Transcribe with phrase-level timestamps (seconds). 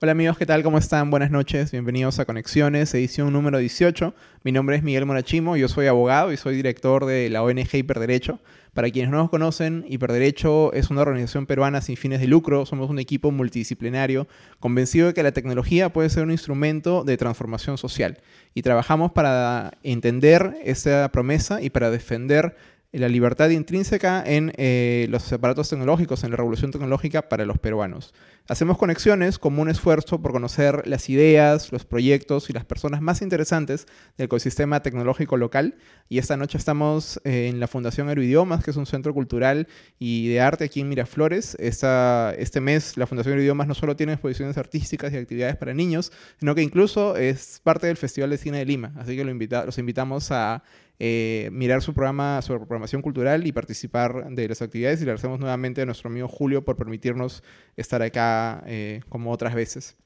[0.00, 0.64] Hola amigos, ¿qué tal?
[0.64, 1.08] ¿Cómo están?
[1.08, 4.12] Buenas noches, bienvenidos a Conexiones, edición número 18.
[4.42, 8.40] Mi nombre es Miguel Morachimo, yo soy abogado y soy director de la ONG Hiperderecho.
[8.74, 12.90] Para quienes no nos conocen, Hiperderecho es una organización peruana sin fines de lucro, somos
[12.90, 14.26] un equipo multidisciplinario
[14.58, 18.18] convencido de que la tecnología puede ser un instrumento de transformación social
[18.52, 22.56] y trabajamos para entender esa promesa y para defender
[22.98, 28.14] la libertad intrínseca en eh, los aparatos tecnológicos, en la revolución tecnológica para los peruanos.
[28.46, 33.22] Hacemos conexiones como un esfuerzo por conocer las ideas, los proyectos y las personas más
[33.22, 33.86] interesantes
[34.18, 35.76] del ecosistema tecnológico local.
[36.10, 39.66] Y esta noche estamos eh, en la Fundación Aeroidiomas, que es un centro cultural
[39.98, 41.56] y de arte aquí en Miraflores.
[41.58, 46.12] Esta, este mes la Fundación Aeroidiomas no solo tiene exposiciones artísticas y actividades para niños,
[46.38, 48.92] sino que incluso es parte del Festival de Cine de Lima.
[48.96, 50.62] Así que los invitamos a
[51.00, 55.00] eh, mirar su programa, su programación cultural y participar de las actividades.
[55.00, 57.42] Y le agradecemos nuevamente a nuestro amigo Julio por permitirnos
[57.76, 59.96] estar acá eh, como otras veces.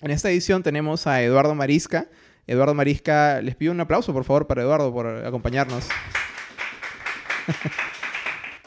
[0.00, 2.08] En esta edición tenemos a Eduardo Marisca.
[2.46, 5.88] Eduardo Marisca, les pido un aplauso por favor para Eduardo por acompañarnos.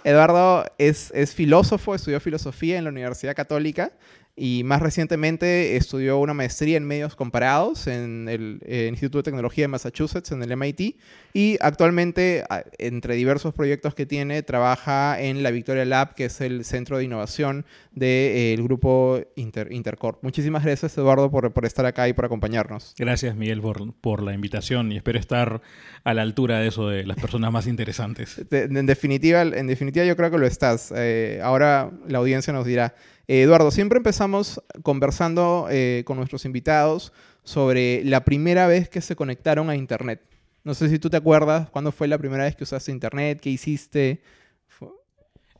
[0.03, 3.91] Eduardo es, es filósofo, estudió filosofía en la Universidad Católica
[4.37, 9.63] y más recientemente estudió una maestría en medios comparados en el eh, Instituto de Tecnología
[9.63, 10.97] de Massachusetts, en el MIT,
[11.33, 12.43] y actualmente,
[12.77, 17.05] entre diversos proyectos que tiene, trabaja en la Victoria Lab, que es el centro de
[17.05, 20.21] innovación del grupo Inter Intercorp.
[20.21, 22.93] Muchísimas gracias, Eduardo, por, por, estar acá y por acompañarnos.
[22.97, 25.61] Gracias, Miguel, por, por, la invitación y espero estar
[26.03, 28.41] a la altura de eso de las personas más interesantes.
[28.51, 30.93] en, definitiva, en definitiva, yo creo que lo estás.
[30.95, 32.95] Eh, ahora la audiencia nos dirá.
[33.27, 39.15] Eh, Eduardo, siempre empezamos conversando eh, con nuestros invitados sobre la primera vez que se
[39.15, 40.21] conectaron a Internet.
[40.63, 43.49] No sé si tú te acuerdas cuándo fue la primera vez que usaste Internet, qué
[43.51, 44.21] hiciste.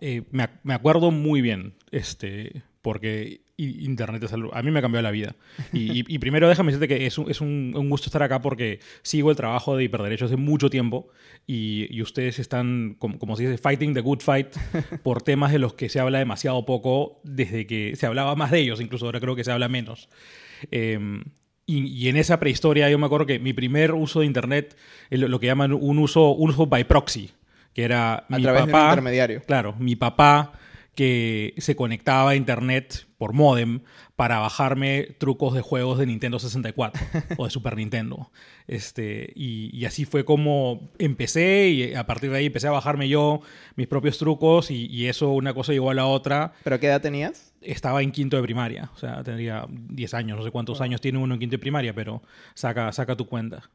[0.02, 5.02] Eh, me, acuerdo muy bien, este, porque Internet es algo, a mí me ha cambiado
[5.02, 5.36] la vida.
[5.74, 9.36] Y, primero déjame decirte que es, un, es un, gusto estar acá porque sigo el
[9.36, 11.08] trabajo de hiperderecho hace mucho tiempo
[11.48, 14.56] y, ustedes están, como, como, se dice, fighting the good fight
[15.02, 18.60] por temas de los que se habla demasiado poco desde que se hablaba más de
[18.60, 20.08] ellos, incluso ahora creo que se habla menos.
[20.70, 21.24] Em,
[21.66, 24.78] y, en esa prehistoria yo me acuerdo que mi primer uso de Internet
[25.10, 27.32] es lo, que llaman un uso, un uso by proxy,
[27.74, 29.42] que era a mi través papá, de un intermediario.
[29.42, 30.54] Claro, mi papá
[30.96, 33.82] que se conectaba a internet por modem
[34.16, 37.02] para bajarme trucos de juegos de Nintendo 64
[37.38, 38.32] o de Super Nintendo.
[38.68, 43.42] Este, y, así fue como empecé y a partir de ahí empecé a bajarme yo
[43.76, 46.54] mis propios trucos y, eso una cosa llegó a la otra.
[46.64, 47.54] ¿Pero qué edad tenías?
[47.62, 51.20] Estaba en quinto de primaria, o sea, tendría 10 años, no sé cuántos años tiene
[51.20, 52.22] uno en quinto de primaria, pero
[52.54, 53.70] saca, saca tu cuenta.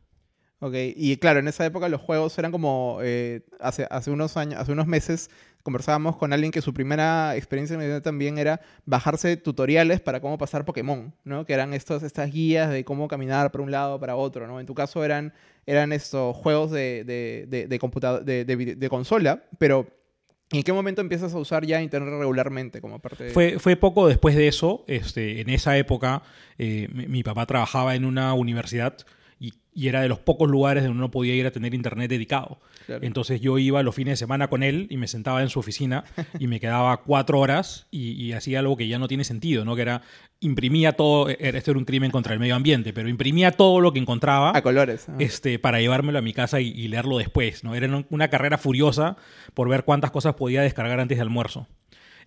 [0.63, 4.61] Ok, y claro, en esa época los juegos eran como, eh, hace, hace unos años,
[4.61, 5.31] hace unos meses
[5.63, 10.39] conversábamos con alguien que su primera experiencia en internet también era bajarse tutoriales para cómo
[10.39, 11.45] pasar Pokémon, ¿no?
[11.45, 14.61] Que eran estos, estas guías de cómo caminar para un lado para otro, ¿no?
[14.61, 15.33] En tu caso eran,
[15.67, 17.67] eran estos juegos de, de, de,
[18.47, 19.87] de, de consola, pero
[20.53, 23.31] ¿En qué momento empiezas a usar ya Internet regularmente como parte de...
[23.31, 24.85] Fue, fue poco después de eso.
[24.89, 26.23] Este, en esa época,
[26.59, 28.97] eh, mi, papá trabajaba en una universidad
[29.81, 32.61] y era de los pocos lugares donde uno podía ir a tener internet dedicado.
[32.89, 36.05] Entonces yo iba los fines de semana con él y me sentaba en su oficina
[36.39, 39.77] y me quedaba cuatro horas y, hacía algo que ya no tiene sentido, ¿no?
[39.77, 40.03] Que era
[40.41, 43.93] imprimía todo, e, esto era un crimen contra el medio ambiente, pero imprimía todo lo
[43.93, 47.75] que encontraba a colores este, para llevármelo a mi casa y, leerlo después, ¿no?
[47.75, 49.17] Era una carrera furiosa
[49.55, 51.69] por ver cuántas cosas podía descargar antes de almuerzo.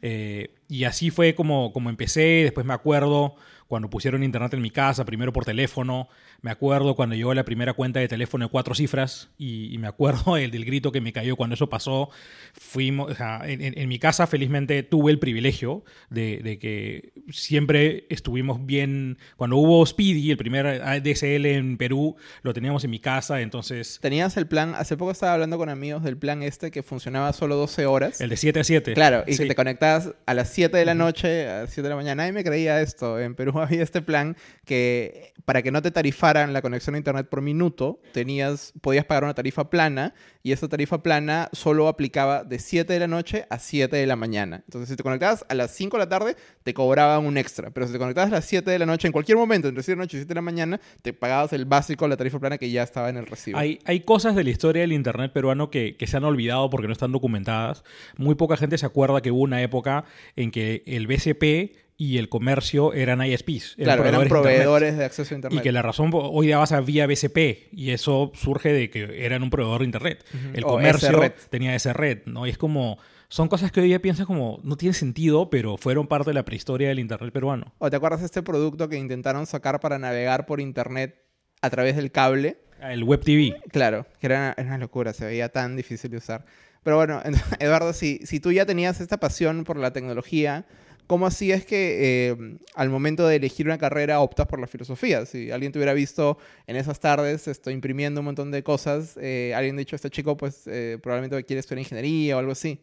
[0.02, 3.36] Eh, y así fue como, como empecé, después me acuerdo
[3.68, 6.08] cuando pusieron internet en mi casa, primero por teléfono.
[6.42, 10.38] Me acuerdo cuando llegó la primera cuenta de teléfono de cuatro cifras y, me acuerdo
[10.38, 12.10] el del grito que me cayó cuando eso pasó.
[12.54, 19.18] Fuimos, en, mi casa felizmente tuve el privilegio de, que siempre estuvimos bien.
[19.38, 24.00] Cuando hubo Speedy, el primer ADSL en Perú, lo teníamos en mi casa, entonces...
[24.02, 27.56] Tenías el plan, hace poco estaba hablando con amigos del plan este que funcionaba solo
[27.56, 28.22] 12 horas.
[28.22, 28.94] El de 7 a 7.
[28.94, 31.90] Claro, y que te conectabas a las 7 de la noche, a las 7 de
[31.90, 32.24] la mañana.
[32.24, 33.20] Nadie me creía esto.
[33.20, 34.36] En Perú había este plan
[34.66, 39.24] que para que no te tarifaran la conexión a internet por minuto, tenías, podías pagar
[39.24, 43.60] una tarifa plana y esa tarifa plana solo aplicaba de 7 de la noche a
[43.60, 44.64] 7 de la mañana.
[44.66, 47.72] Entonces, si te conectabas a las 5 de la tarde, te cobraban un extra.
[47.72, 49.92] Pero si te conectabas a las 7 de la noche, en cualquier momento, entre 7
[49.92, 52.58] de la noche y 7 de la mañana, te pagabas el básico, la tarifa plana
[52.58, 53.58] que ya estaba en el recibo.
[53.58, 56.88] Hay, hay cosas de la historia del Internet peruano que, que se han olvidado porque
[56.88, 57.84] no están documentadas.
[58.18, 60.06] Muy poca gente se acuerda que hubo una época
[60.36, 63.76] en que el BCP y el comercio eran ISPs.
[63.78, 65.60] Eran claro, eran proveedores de, acceso a Internet.
[65.60, 69.26] Y que la razón, hoy día vas a vía BCP y eso surge de que
[69.26, 70.26] eran un proveedor de Internet.
[70.54, 72.48] El comercio tenía esa red, ¿no?
[72.48, 72.98] Y es como
[73.34, 76.46] son cosas que hoy día piensas como no tiene sentido, pero fueron parte de la
[76.46, 77.74] prehistoria del Internet peruano.
[77.80, 81.20] ¿O te acuerdas de este producto que intentaron sacar para navegar por Internet
[81.60, 82.60] a través del cable?
[82.80, 83.60] El Web TV.
[83.72, 86.46] Claro, que era, una locura, se veía tan difícil de usar.
[86.84, 87.24] Pero bueno,
[87.60, 90.68] Eduardo, si, si tú ya tenías esta pasión por la tecnología,
[91.08, 95.26] ¿cómo así es que eh, al momento de elegir una carrera optas por la filosofía?
[95.26, 99.54] Si alguien te hubiera visto en esas tardes estoy imprimiendo un montón de cosas, eh,
[99.56, 102.80] alguien dicho, este chico pues eh, probablemente quiere estudiar ingeniería o algo así.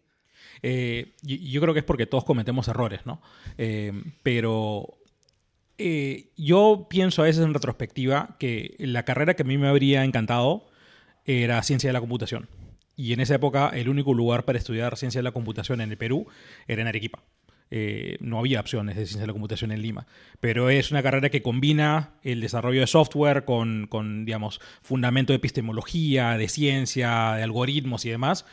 [0.62, 3.20] yo creo que es porque todos cometemos errores, ¿no?
[4.22, 4.96] pero
[6.36, 10.66] yo pienso a veces en retrospectiva que la carrera que a mí me habría encantado
[11.24, 12.48] era ciencia de la computación.
[13.00, 15.96] Y en esa época el único lugar para estudiar ciencia de la computación en el
[15.96, 16.26] Perú
[16.68, 17.22] era en Arequipa.
[17.70, 20.06] Eh, no había opciones de ciencia de la computación en Lima.
[20.40, 25.36] Pero es una carrera que combina el desarrollo de software con, con digamos, fundamento de
[25.36, 28.44] epistemología, de ciencia, de algoritmos y demás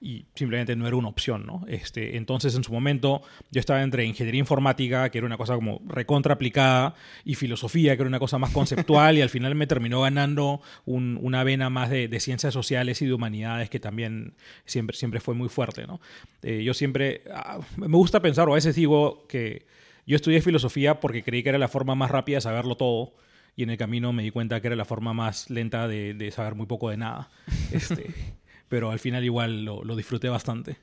[0.00, 1.64] y simplemente no era una opción, ¿no?
[1.68, 5.80] Este, entonces, en su momento, yo estaba entre ingeniería informática, que era una cosa como
[5.86, 6.94] recontra aplicada,
[7.24, 11.44] y filosofía, que era una cosa más conceptual, y al final me terminó ganando una
[11.44, 14.34] vena más de, ciencias sociales y de humanidades, que también
[14.64, 16.00] siempre, siempre fue muy fuerte, ¿no?
[16.42, 19.66] Eh, yo siempre, ah, me gusta pensar, o a veces digo que
[20.06, 23.14] yo estudié filosofía porque creí que era la forma más rápida de saberlo todo,
[23.56, 26.30] y en el camino me di cuenta que era la forma más lenta de, de
[26.30, 27.30] saber muy poco de nada.
[27.72, 28.10] Este,
[28.68, 30.76] pero al final igual lo, disfruté bastante.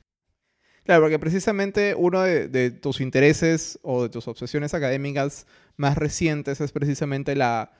[0.84, 5.46] Claro, porque precisamente uno de, tus intereses o de tus obsesiones académicas
[5.76, 7.72] más recientes es precisamente la,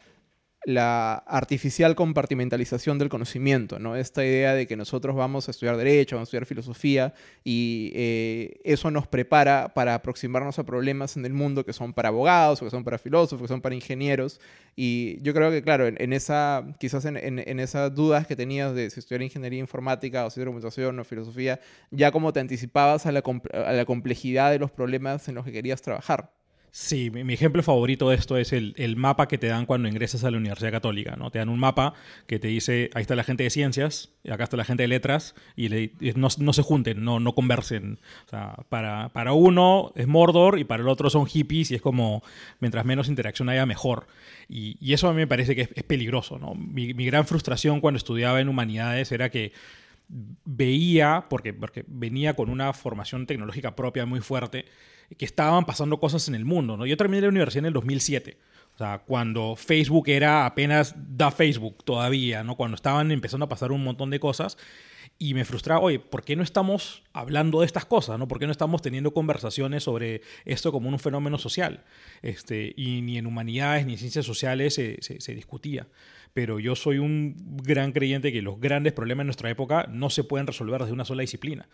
[0.64, 3.96] la artificial compartimentalización del conocimiento, ¿no?
[3.96, 7.14] Esta idea de que nosotros vamos a estudiar derecho, vamos a estudiar filosofía
[7.44, 12.08] y eh, eso nos prepara para aproximarnos a problemas en el mundo que son para
[12.08, 14.40] abogados, o que son para filósofos, que son para ingenieros.
[14.76, 18.90] Y yo creo que, claro, en, esa, quizás en, en, esas dudas que tenías de
[18.90, 23.22] si estudiar ingeniería informática o si computación o filosofía, ya como te anticipabas a la,
[23.52, 26.30] a la complejidad de los problemas en los que querías trabajar.
[26.76, 30.30] Sí, mi, ejemplo favorito de esto es el, mapa que te dan cuando ingresas a
[30.32, 31.14] la Universidad Católica.
[31.14, 31.30] ¿no?
[31.30, 31.94] Te dan un mapa
[32.26, 34.88] que te dice, ahí está la gente de ciencias, y acá está la gente de
[34.88, 35.68] letras, y,
[36.16, 38.00] no, se junten, no, no conversen.
[38.26, 41.80] O sea, para, para, uno es Mordor y para el otro son hippies, y es
[41.80, 42.24] como,
[42.58, 44.08] mientras menos interacción haya, mejor.
[44.48, 46.40] Y, eso a mí me parece que es, peligroso.
[46.40, 46.56] ¿no?
[46.56, 49.52] Mi, mi gran frustración cuando estudiaba en humanidades era que
[50.44, 54.64] veía, porque, porque venía con una formación tecnológica propia muy fuerte,
[55.16, 56.76] que estaban pasando cosas en el mundo.
[56.76, 56.86] ¿no?
[56.86, 58.38] Yo terminé la universidad en el 2007.
[58.74, 62.56] O sea, cuando Facebook era apenas da Facebook todavía, ¿no?
[62.56, 64.56] Cuando estaban empezando a pasar un montón de cosas.
[65.18, 68.18] Y me frustraba, oye, ¿por qué no estamos hablando de estas cosas?
[68.18, 68.28] ¿no?
[68.28, 71.84] ¿Por qué no estamos teniendo conversaciones sobre esto como un fenómeno social?
[72.22, 75.86] Este, y ni en humanidades ni en ciencias sociales se, se discutía
[76.34, 80.24] pero yo soy un gran creyente que los grandes problemas de nuestra época no se
[80.24, 81.68] pueden resolver desde una sola disciplina.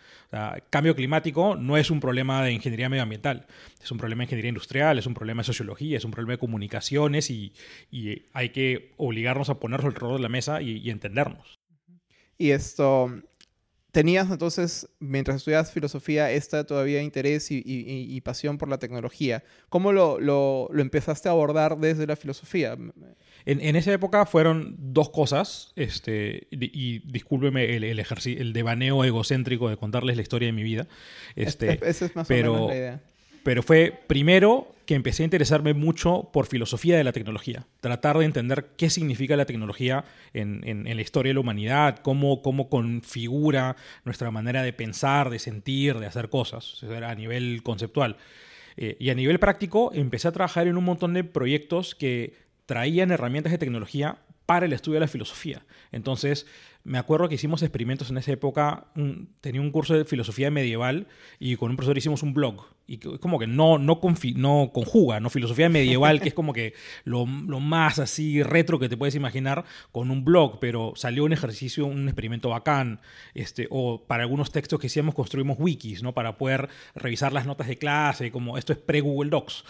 [0.68, 3.46] cambio climático no es un problema de ingeniería medioambiental,
[3.82, 6.38] es un problema de ingeniería industrial, es un problema de sociología, es un problema de
[6.38, 7.52] comunicaciones y,
[8.32, 11.58] hay que obligarnos a ponernos alrededor de la mesa y, entendernos.
[12.36, 13.10] Y esto,
[13.92, 19.42] tenías entonces, mientras estudias filosofía, esta todavía interés y, pasión por la tecnología.
[19.68, 22.76] ¿Cómo lo, lo, empezaste a abordar desde la filosofía?
[23.46, 29.76] En, esa época fueron dos cosas, este, y discúlpeme el, el, el devaneo egocéntrico de
[29.76, 30.86] contarles la historia de mi vida.
[31.36, 33.00] Este, Esa es más pero, o menos la idea.
[33.42, 38.24] Pero fue primero que empecé a interesarme mucho por filosofía de la tecnología, tratar de
[38.24, 40.04] entender qué significa la tecnología
[40.34, 45.38] en, en, la historia de la humanidad, cómo, cómo configura nuestra manera de pensar, de
[45.38, 48.16] sentir, de hacer cosas, a nivel conceptual.
[48.76, 52.34] Eh, y a nivel práctico empecé a trabajar en un montón de proyectos que
[52.66, 55.62] traían herramientas de tecnología para el estudio de la filosofía.
[55.92, 56.48] Entonces,
[56.82, 58.86] me acuerdo que hicimos experimentos en esa época,
[59.40, 61.08] tenía un curso de filosofía medieval
[61.38, 62.64] y con un profesor hicimos un blog.
[62.86, 64.00] Y como que no, no,
[64.34, 65.30] no conjuga, ¿no?
[65.30, 70.10] Filosofía medieval, que es como que lo, más así retro que te puedes imaginar con
[70.10, 73.00] un blog, pero salió un ejercicio, un experimento bacán.
[73.34, 76.14] Este, o para algunos textos que hicimos construimos wikis, ¿no?
[76.14, 79.64] Para poder revisar las notas de clase, como esto es pre-Google Docs.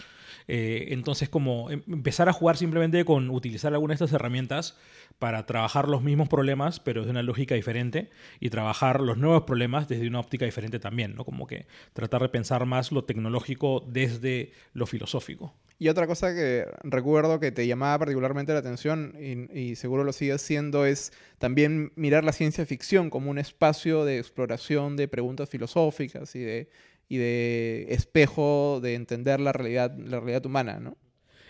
[0.53, 4.77] Eh, entonces, como em, empezar a jugar simplemente con utilizar algunas de estas herramientas
[5.17, 8.09] para trabajar los mismos problemas, pero de una lógica diferente,
[8.41, 11.23] y trabajar los nuevos problemas desde una óptica diferente también, ¿no?
[11.23, 15.53] Como que tratar de pensar más lo tecnológico desde lo filosófico.
[15.79, 19.15] Y otra cosa que recuerdo que te llamaba particularmente la atención,
[19.53, 24.19] y, seguro lo sigues siendo, es también mirar la ciencia ficción como un espacio de
[24.19, 26.69] exploración de preguntas filosóficas y de
[27.11, 30.95] y de espejo de entender la realidad, la realidad humana, ¿no?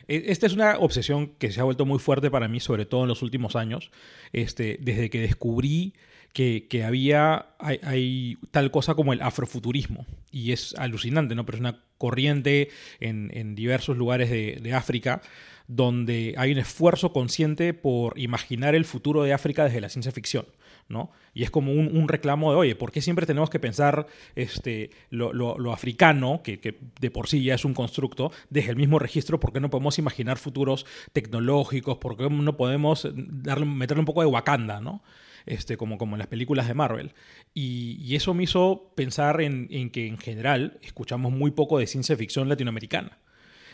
[0.07, 3.03] e, esta es una obsesión que se ha vuelto muy fuerte para mí, sobre todo
[3.03, 3.91] en los últimos años,
[4.33, 5.93] este, desde que descubrí
[6.33, 10.07] que, había, hay, tal cosa como el afrofuturismo.
[10.31, 11.45] Y es alucinante, ¿no?
[11.45, 15.21] Pero es una corriente en, diversos lugares de, África
[15.67, 20.47] donde hay un esfuerzo consciente por imaginar el futuro de África desde la ciencia ficción.
[20.91, 21.11] ¿No?
[21.33, 25.73] Y es como un, reclamo de, oye, ¿por qué siempre tenemos que pensar este, lo,
[25.73, 29.39] africano, que, de por sí ya es un constructo, desde el mismo registro?
[29.39, 31.97] ¿Por qué no podemos imaginar futuros tecnológicos?
[31.97, 35.01] ¿Por qué no podemos darle, meterle un poco de Wakanda, ¿no?
[35.45, 37.13] Este, como, como en las películas de Marvel.
[37.53, 42.49] Y, eso me hizo pensar en, que en general escuchamos muy poco de ciencia ficción
[42.49, 43.17] latinoamericana.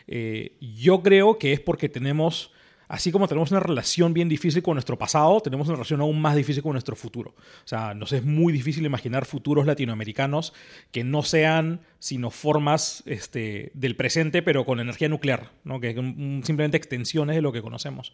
[0.08, 2.52] Eh, yo creo que es porque tenemos,
[2.88, 6.36] así como tenemos una relación bien difícil con nuestro pasado, tenemos una relación aún más
[6.36, 7.36] difícil con nuestro futuro.
[7.38, 10.54] O sea, nos es muy difícil imaginar futuros latinoamericanos
[10.92, 15.80] que no sean sino formas este, del presente, pero con energía nuclear, ¿no?
[15.80, 18.14] que simplemente extensiones de lo que conocemos.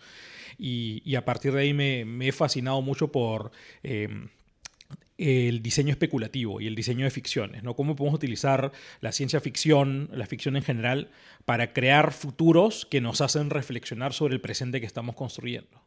[0.58, 3.51] Y, a partir de ahí me, he fascinado mucho por...
[3.84, 4.27] Eh,
[5.17, 7.75] el diseño especulativo y el diseño de ficciones, ¿no?
[7.75, 11.12] Cómo podemos utilizar la ciencia ficción, la ficción en general,
[11.46, 15.82] para crear futuros que nos hacen reflexionar sobre el presente que estamos construyendo.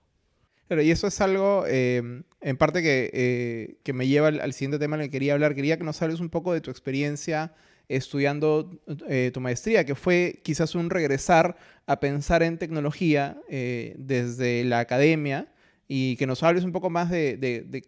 [0.68, 4.78] Pero y eso es algo, eh, en parte, que, eh, que me lleva al, siguiente
[4.78, 5.54] tema en el que quería hablar.
[5.54, 7.52] Quería que nos hables un poco de tu experiencia
[7.88, 11.56] estudiando eh, tu maestría, que fue quizás un regresar
[11.87, 15.52] a pensar en tecnología eh, desde la academia
[15.87, 17.85] y que nos hables un poco más de,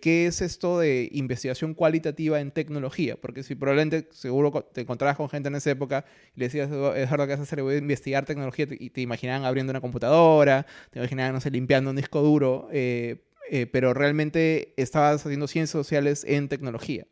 [0.00, 5.28] qué es esto de investigación cualitativa en tecnología, porque si probablemente seguro te encontrabas con
[5.28, 6.04] gente en esa época
[6.36, 7.62] y le decías, Eduardo, ¿qué vas a hacer?
[7.62, 11.90] Voy a investigar tecnología y te imaginaban abriendo una computadora, te imaginaban, no sé, limpiando
[11.90, 13.24] un disco duro, eh,
[13.72, 17.06] pero realmente estabas haciendo ciencias sociales en tecnología.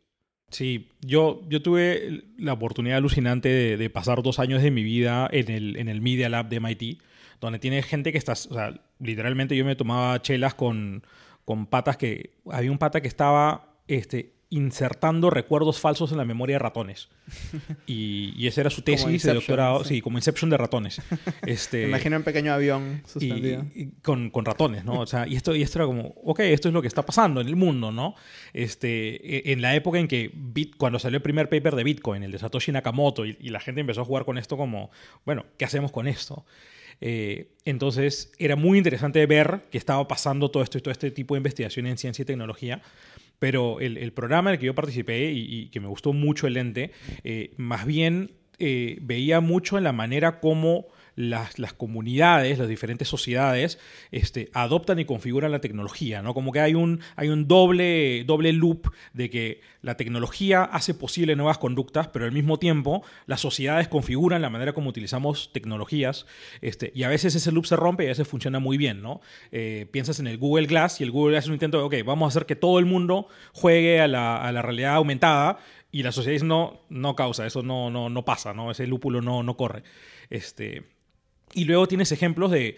[0.49, 5.49] Sí, yo, yo tuve la oportunidad alucinante de, pasar dos años de mi vida en
[5.49, 7.01] el, en el Media Lab de MIT,
[7.39, 11.03] donde tiene gente que está, o sea, literalmente yo me tomaba chelas con,
[11.51, 16.55] con patas que, había un pata que estaba este, insertando recuerdos falsos en la memoria
[16.55, 17.09] de ratones.
[17.85, 19.99] Y, y esa era su tesis de doctorado, sí.
[19.99, 21.01] como Inception de ratones.
[21.45, 23.65] Este, imagino un pequeño avión suspendido.
[23.75, 25.01] Y, con, con, ratones, ¿no?
[25.01, 27.41] O sea, y esto, y esto era como, ok, esto es lo que está pasando
[27.41, 28.15] en el mundo, ¿no?
[28.53, 32.23] Este, e, en la época en que, Bit, cuando salió el primer paper de Bitcoin,
[32.23, 34.89] el de Satoshi Nakamoto, y, la gente empezó a jugar con esto como,
[35.25, 36.45] bueno, ¿qué hacemos con esto?
[37.01, 41.33] Eh, entonces era muy interesante ver que estaba pasando todo esto y todo este tipo
[41.33, 42.81] de investigación en ciencia y tecnología
[43.41, 46.91] pero el, programa en el que yo participé y, que me gustó mucho el ente,
[47.23, 53.07] eh, más bien eh, veía mucho en la manera como las, las, comunidades, las diferentes
[53.07, 53.79] sociedades,
[54.11, 56.33] este, adoptan y configuran la tecnología, ¿no?
[56.33, 61.35] Como que hay un, hay un doble, doble loop de que la tecnología hace posible
[61.35, 66.25] nuevas conductas, pero al mismo tiempo las sociedades configuran la manera como utilizamos tecnologías,
[66.61, 69.21] este, y a veces ese loop se rompe y a veces funciona muy bien, ¿no?
[69.51, 72.05] Eh, piensas en el Google Glass y el Google Glass es un intento de, ok,
[72.05, 75.59] vamos a hacer que todo el mundo juegue a la, a la realidad aumentada,
[75.91, 78.71] y la sociedad dice, no, no causa, eso no, no, no pasa, ¿no?
[78.71, 79.83] Ese lúpulo no, no corre.
[80.29, 80.83] Este,
[81.53, 82.77] y luego tienes ejemplos de,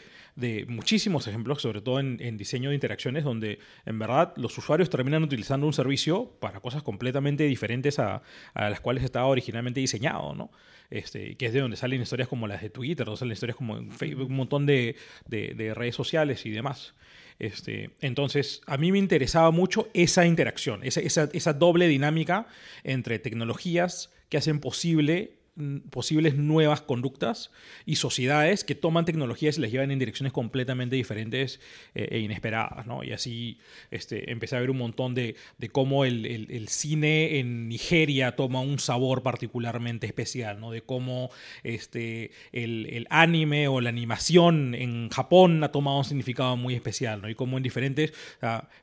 [0.68, 5.68] muchísimos ejemplos, sobre todo en, diseño de interacciones, donde en verdad los usuarios terminan utilizando
[5.68, 8.22] un servicio para cosas completamente diferentes a,
[8.56, 10.52] las cuales estaba originalmente diseñado, ¿no?
[10.90, 13.92] Este, que es de donde salen historias como las de Twitter, donde salen historias como
[13.92, 14.96] Facebook, un montón de,
[15.30, 16.94] redes sociales y demás.
[17.40, 22.48] Este, entonces, a mí me interesaba mucho esa interacción, esa, esa doble dinámica
[22.84, 25.43] entre tecnologías que hacen posible
[25.92, 27.52] posibles nuevas conductas
[27.86, 31.60] y sociedades que toman tecnologías y las llevan en direcciones completamente diferentes
[31.94, 32.88] eh, e inesperadas.
[32.88, 33.04] ¿no?
[33.04, 33.60] Y así
[33.92, 38.62] este, empecé a ver un montón de, de cómo el, el, cine en Nigeria toma
[38.62, 40.72] un sabor particularmente especial, ¿no?
[40.72, 41.30] de cómo
[41.64, 47.22] este, el, el, anime o la animación en Japón ha tomado un significado muy especial,
[47.22, 47.30] ¿no?
[47.30, 48.14] y cómo en diferentes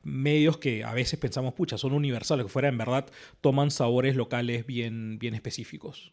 [0.05, 3.07] medios que a veces pensamos, pucha, son universales, que fuera en verdad
[3.41, 6.13] toman sabores locales bien, bien específicos.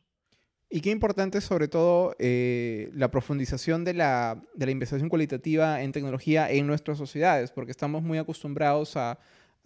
[0.70, 5.94] Y qué importante sobre todo eh, la profundización de la, de la investigación cualitativa en
[5.94, 9.18] tecnología en nuestras sociedades, porque estamos muy acostumbrados a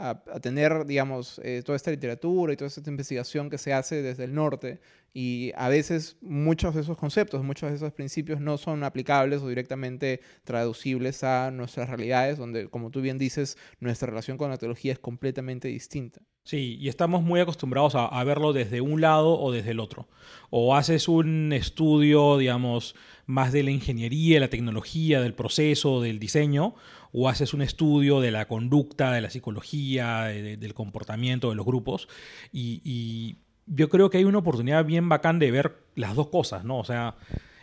[0.01, 4.23] a, tener, digamos, eh, toda esta literatura y toda esta investigación que se hace desde
[4.23, 4.79] el norte.
[5.13, 9.49] Y a veces muchos de esos conceptos, muchos de esos principios no son aplicables o
[9.49, 14.93] directamente traducibles a nuestras realidades, donde, como tú bien dices, nuestra relación con la tecnología
[14.93, 16.21] es completamente distinta.
[16.43, 20.07] Sí, y estamos muy acostumbrados a, a verlo desde un lado o desde el otro.
[20.49, 26.73] O haces un estudio, digamos, más de la ingeniería, la tecnología, del proceso, del diseño,
[27.11, 32.07] o haces un estudio de la conducta, de la psicología, del comportamiento de los grupos.
[32.51, 33.37] Y,
[33.73, 36.77] yo creo que hay una oportunidad bien bacán de ver las dos cosas, ¿no?
[36.77, 37.15] O sea,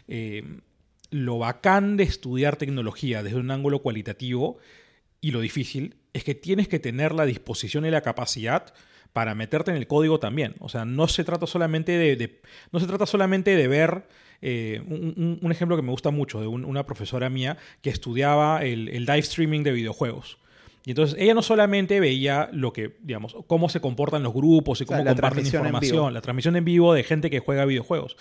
[0.08, 0.42] eh,
[1.10, 4.56] lo bacán de estudiar tecnología desde un ángulo cualitativo
[5.20, 8.72] y lo difícil es que tienes que tener la disposición y la capacidad
[9.12, 10.54] para meterte en el código también.
[10.60, 12.40] O sea, no se trata solamente de,
[12.72, 14.08] no se trata solamente de ver
[14.40, 19.04] eh, un, ejemplo que me gusta mucho de una profesora mía que estudiaba el, el
[19.04, 20.38] live streaming de videojuegos.
[20.88, 24.86] Y entonces ella no solamente veía lo que, digamos, cómo se comportan los grupos y
[24.86, 28.16] cómo comparten información, la transmisión en vivo de gente que juega videojuegos,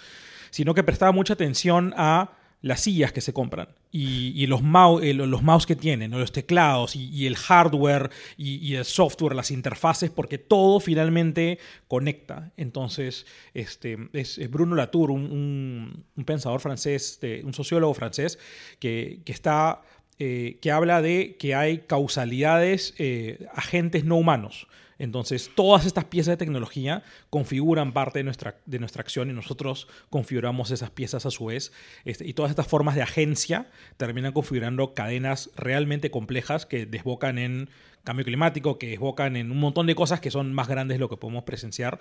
[0.50, 2.32] sino que prestaba mucha atención a
[2.62, 6.96] las sillas que se compran y, los, mouse, eh, los mouse que tienen, los teclados
[6.96, 12.52] y, el hardware y, el software, las interfaces, porque todo finalmente conecta.
[12.58, 18.38] Entonces, este, es, Bruno Latour, un, pensador francés, un sociólogo francés,
[18.80, 19.82] que, está,
[20.20, 24.68] eh, que habla de que hay causalidades, eh, agentes no humanos.
[25.00, 29.88] Entonces, todas estas piezas de tecnología configuran parte de nuestra, de nuestra acción y nosotros
[30.10, 31.72] configuramos esas piezas a su vez.
[32.06, 37.70] Este, y todas estas formas de agencia terminan configurando cadenas realmente complejas que desbocan en
[38.04, 41.10] cambio climático, que desbocan en un montón de cosas que son más grandes de lo
[41.10, 42.00] que podemos presenciar.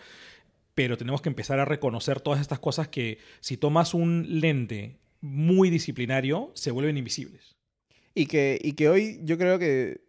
[0.74, 5.70] Pero tenemos que empezar a reconocer todas estas cosas que si tomas un lente muy
[5.70, 7.55] disciplinario, se vuelven invisibles.
[8.18, 10.00] Y que, y que hoy yo creo que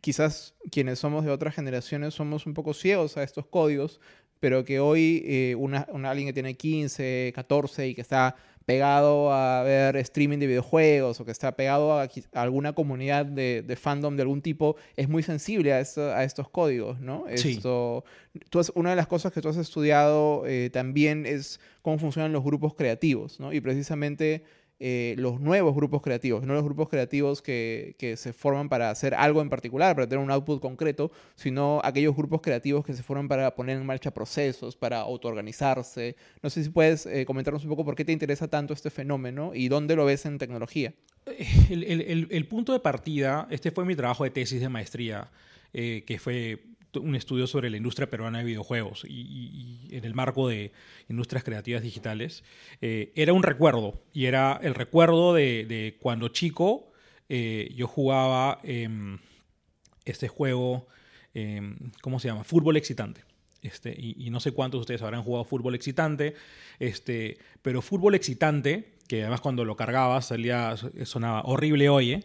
[0.00, 4.00] quizás quienes somos de otras generaciones somos un poco ciegos a estos códigos,
[4.38, 9.64] pero que hoy eh, una, alguien que tiene 15, 14 y que está pegado a
[9.64, 14.40] ver streaming de videojuegos o que está pegado a, alguna comunidad de, fandom de algún
[14.40, 17.26] tipo, es muy sensible a, a estos códigos, ¿no?
[17.28, 18.04] Esto,
[18.50, 22.44] tú una de las cosas que tú has estudiado eh, también es cómo funcionan los
[22.44, 23.52] grupos creativos, ¿no?
[23.52, 24.44] Y precisamente
[24.84, 29.40] eh, los nuevos grupos creativos, no los grupos creativos que, se forman para hacer algo
[29.40, 33.54] en particular, para tener un output concreto, sino aquellos grupos creativos que se forman para
[33.54, 36.16] poner en marcha procesos, para autoorganizarse.
[36.42, 39.52] No sé si puedes eh, comentarnos un poco por qué te interesa tanto este fenómeno
[39.54, 40.92] y dónde lo ves en tecnología.
[41.70, 45.30] El, punto de partida, este fue mi trabajo de tesis de maestría,
[45.72, 46.60] eh, que fue
[47.00, 50.72] un estudio sobre la industria peruana de videojuegos y, en el marco de
[51.08, 52.44] industrias creativas digitales,
[52.80, 56.92] eh, era un recuerdo y era el recuerdo de, cuando chico
[57.28, 58.60] eh, yo jugaba
[60.04, 60.86] este juego,
[61.34, 62.44] em, ¿cómo se llama?
[62.44, 63.22] Fútbol excitante.
[63.62, 66.34] Este, y, no sé cuántos de ustedes habrán jugado fútbol excitante,
[66.80, 70.74] este, pero fútbol excitante, que además cuando lo cargabas salía,
[71.04, 72.24] sonaba horrible oye,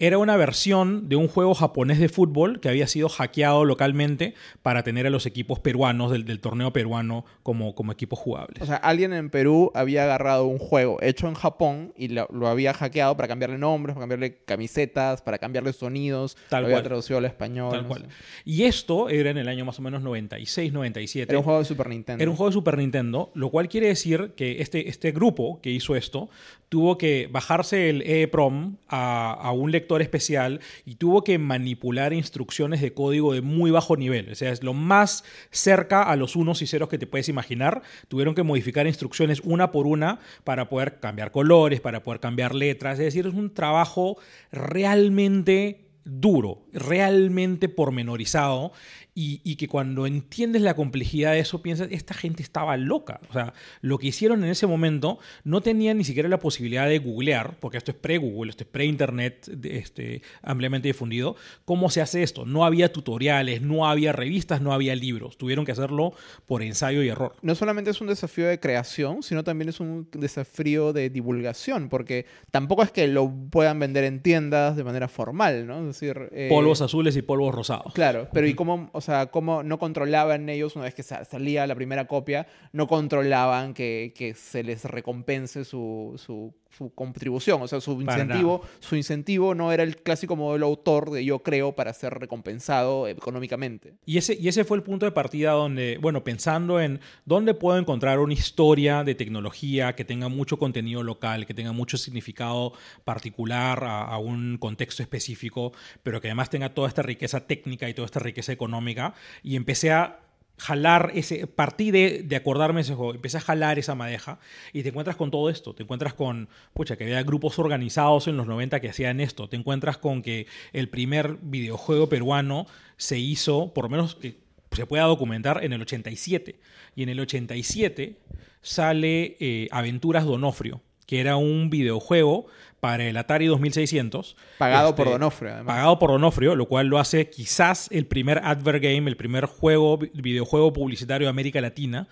[0.00, 4.82] era una versión de un juego japonés de fútbol que había sido hackeado localmente para
[4.82, 8.62] tener a los equipos peruanos del, torneo peruano como, como equipos jugables.
[8.62, 12.72] O sea, alguien en Perú había agarrado un juego hecho en Japón y lo, había
[12.72, 17.26] hackeado para cambiarle nombres, para cambiarle camisetas, para cambiarle sonidos, Tal lo había traducido al
[17.26, 17.70] español.
[17.70, 18.08] Tal cual.
[18.46, 21.30] Y esto era en el año más o menos 96, 97.
[21.30, 22.22] Era un juego de Super Nintendo.
[22.22, 25.68] Era un juego de Super Nintendo, lo cual quiere decir que este, este grupo que
[25.68, 26.30] hizo esto
[26.70, 32.80] tuvo que bajarse el EEPROM a, a un lector especial y tuvo que manipular instrucciones
[32.80, 34.30] de código de muy bajo nivel.
[34.30, 37.82] O sea, es lo más cerca a los unos y ceros que te puedes imaginar.
[38.08, 42.98] Tuvieron que modificar instrucciones una por una para poder cambiar colores, para poder cambiar letras.
[42.98, 44.16] Es decir, es un trabajo
[44.52, 48.72] realmente duro, realmente pormenorizado
[49.14, 53.20] y, que cuando entiendes la complejidad de eso piensas, esta gente estaba loca.
[53.28, 56.98] O sea, lo que hicieron en ese momento no tenían ni siquiera la posibilidad de
[57.00, 61.36] googlear, porque esto es pre-Google, esto es pre-Internet este, ampliamente difundido,
[61.66, 62.46] cómo se hace esto.
[62.46, 65.36] No había tutoriales, no había revistas, no había libros.
[65.36, 66.14] Tuvieron que hacerlo
[66.46, 67.36] por ensayo y error.
[67.42, 72.24] No solamente es un desafío de creación, sino también es un desafío de divulgación, porque
[72.50, 75.89] tampoco es que lo puedan vender en tiendas de manera formal, ¿no?
[75.92, 76.28] Decir...
[76.32, 77.92] Eh, polvos azules y polvos rosados.
[77.92, 81.74] Claro, pero ¿y cómo, o sea, cómo no controlaban ellos, una vez que salía la
[81.74, 87.80] primera copia, no controlaban que, que se les recompense su, su su contribución, o sea,
[87.80, 92.14] su incentivo, su incentivo no era el clásico modelo autor de yo creo para ser
[92.14, 93.94] recompensado económicamente.
[94.06, 97.78] Y ese, y ese fue el punto de partida donde, bueno, pensando en dónde puedo
[97.78, 102.72] encontrar una historia de tecnología que tenga mucho contenido local, que tenga mucho significado
[103.04, 107.94] particular a, a un contexto específico, pero que además tenga toda esta riqueza técnica y
[107.94, 110.20] toda esta riqueza económica, y empecé a
[110.60, 114.38] jalar ese, partí de, de, acordarme ese juego, empecé a jalar esa madeja
[114.74, 118.36] y te encuentras con todo esto, te encuentras con, pucha, que había grupos organizados en
[118.36, 122.66] los 90 que hacían esto, te encuentras con que el primer videojuego peruano
[122.98, 124.36] se hizo, por lo menos que
[124.72, 126.60] se pueda documentar, en el 87.
[126.94, 128.18] Y en el 87
[128.60, 132.46] sale eh, Aventuras Donofrio, que era un videojuego
[132.80, 134.36] para el Atari 2600.
[134.58, 135.74] Pagado por este, Donofrio, además.
[135.74, 139.98] Pagado por Donofrio, lo cual lo hace quizás el primer advert game, el primer juego,
[139.98, 142.08] videojuego publicitario de América Latina.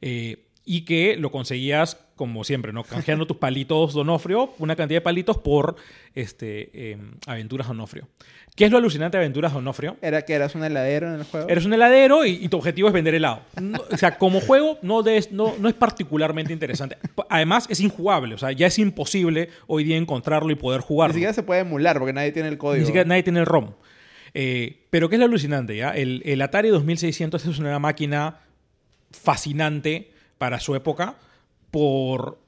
[0.00, 2.84] Eh, y que lo conseguías como siempre, ¿no?
[2.84, 5.76] Canjeando tus palitos Donofrio, una cantidad de palitos por
[6.14, 8.08] este, em, Aventuras Donofrio.
[8.54, 9.96] ¿Qué es lo alucinante de Aventuras Donofrio?
[10.00, 11.48] ¿Era que eras un heladero en el juego?
[11.48, 13.40] Eres un heladero y, tu objetivo es vender helado.
[13.90, 16.96] o sea, como juego no, no, no es particularmente interesante.
[17.28, 18.36] Además, es injugable.
[18.36, 21.14] O sea, ya es imposible hoy día encontrarlo y poder jugarlo.
[21.14, 22.80] Ni siquiera se puede emular porque nadie tiene el código.
[22.80, 23.72] Ni siquiera nadie tiene el ROM.
[24.34, 25.76] Eh, pero ¿qué es lo alucinante?
[25.76, 25.90] Ya?
[25.90, 28.38] El, el Atari 2600 es una máquina
[29.10, 31.16] fascinante para su época
[31.70, 32.38] por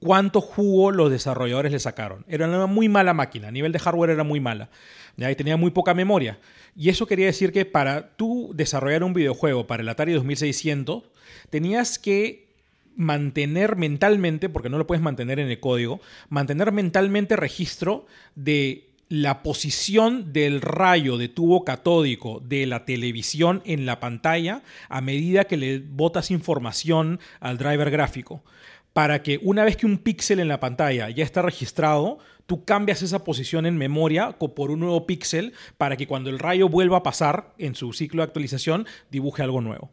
[0.00, 2.24] cuánto jugo los desarrolladores le sacaron.
[2.28, 4.70] Era una muy mala máquina, a nivel de hardware era muy mala.
[5.16, 5.30] ¿ya?
[5.30, 6.38] Y tenía muy poca memoria.
[6.76, 11.04] Y eso quería decir que para tú desarrollar un videojuego para el Atari 2600,
[11.50, 12.48] tenías que
[12.96, 19.42] mantener mentalmente, porque no lo puedes mantener en el código, mantener mentalmente registro de la
[19.42, 25.56] posición del rayo de tubo catódico de la televisión en la pantalla a medida que
[25.56, 28.44] le botas información al driver gráfico.
[28.92, 33.02] Para que una vez que un píxel en la pantalla ya está registrado, tú cambias
[33.02, 37.02] esa posición en memoria por un nuevo píxel para que cuando el rayo vuelva a
[37.02, 39.90] pasar en su ciclo de actualización dibuje algo nuevo.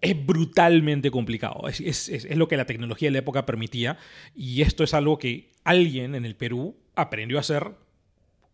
[0.00, 1.68] Es brutalmente complicado.
[1.68, 3.98] Es, es, lo que la tecnología de la época permitía.
[4.34, 7.70] Y esto es algo que alguien en el Perú aprendió a hacer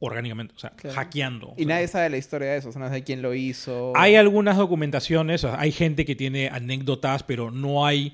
[0.05, 1.55] orgánicamente, o sea, hackeando.
[1.57, 3.93] Y nadie sabe la historia de eso, o sea, no sabe quién lo hizo.
[3.95, 8.13] Hay algunas documentaciones, hay gente que tiene anécdotas, pero no hay...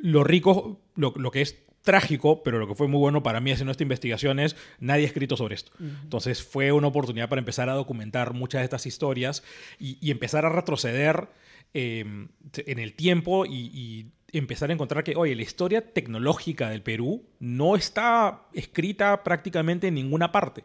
[0.00, 3.70] lo rico, lo, que es trágico, pero lo que fue muy bueno para mí haciendo
[3.70, 5.72] esta investigación es nadie ha escrito sobre esto.
[5.78, 9.42] Entonces fue una oportunidad para empezar a documentar muchas de estas historias
[9.78, 11.28] y, empezar a retroceder
[11.74, 17.24] em, en el tiempo y empezar a encontrar que, oye, la historia tecnológica del Perú
[17.38, 20.64] no está escrita prácticamente en ninguna parte.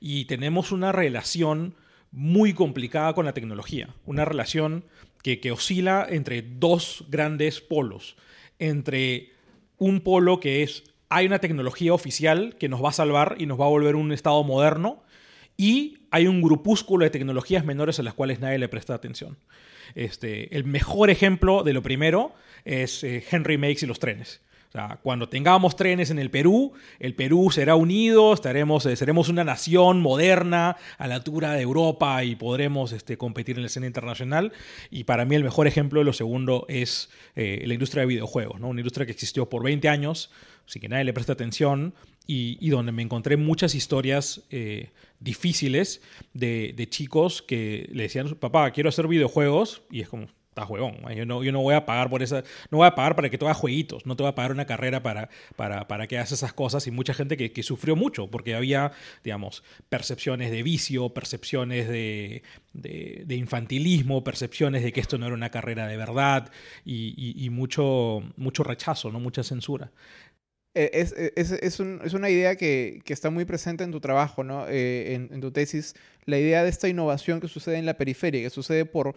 [0.00, 1.74] Y tenemos una relación
[2.12, 4.84] muy complicada con la tecnología, una relación
[5.22, 8.16] que, que oscila entre dos grandes polos,
[8.58, 9.32] entre
[9.78, 13.60] un polo que es, hay una tecnología oficial que nos va a salvar y nos
[13.60, 15.02] va a volver un estado moderno,
[15.56, 19.36] y hay un grupúsculo de tecnologías menores a las cuales nadie le presta atención.
[19.94, 24.40] Este, el mejor ejemplo de lo primero es eh, Henry Makes y los trenes.
[25.02, 30.00] Cuando tengamos trenes en el Perú, el Perú será unido, estaremos, eh, seremos una nación
[30.00, 34.52] moderna a la altura de Europa y podremos este, competir en la escena internacional.
[34.88, 38.60] Y para mí el mejor ejemplo de lo segundo es eh, la industria de videojuegos,
[38.60, 38.68] ¿no?
[38.68, 40.30] una industria que existió por 20 años,
[40.66, 41.92] sin que nadie le preste atención
[42.32, 44.42] y, donde me encontré muchas historias
[45.20, 46.00] difíciles
[46.32, 50.96] de, de, chicos que le decían, papá, quiero hacer videojuegos, y es como, está juegón,
[51.14, 53.38] yo no, yo no voy a pagar por esa, no voy a pagar para que
[53.38, 56.32] tú hagas jueguitos, no te voy a pagar una carrera para, para, para que hagas
[56.32, 61.88] esas cosas, y mucha gente que, sufrió mucho, porque había, digamos, percepciones de vicio, percepciones
[61.88, 66.50] de, de, de infantilismo, percepciones de que esto no era una carrera de verdad,
[66.84, 69.20] y, y, mucho, mucho rechazo, ¿no?
[69.20, 69.92] mucha censura.
[70.74, 73.90] Eh, es, eh, es, es, un, es, una idea que, que, está muy presente en
[73.90, 74.68] tu trabajo, ¿no?
[74.68, 75.94] Eh, en, en, tu tesis,
[76.26, 79.16] la idea de esta innovación que sucede en la periferia, que sucede por,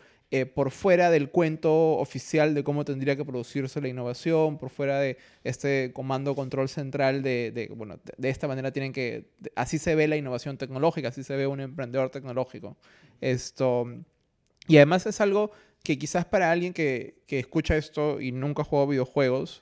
[0.56, 5.18] por fuera del cuento oficial de cómo tendría que producirse la innovación, por fuera de
[5.44, 10.08] este comando control central de, de bueno, de, esta manera tienen que, así se ve
[10.08, 12.78] la innovación tecnológica, así se ve un emprendedor tecnológico.
[13.22, 13.86] Esto,
[14.68, 15.52] y además es algo
[15.84, 19.62] que quizás para alguien que, que escucha esto y nunca ha jugado videojuegos,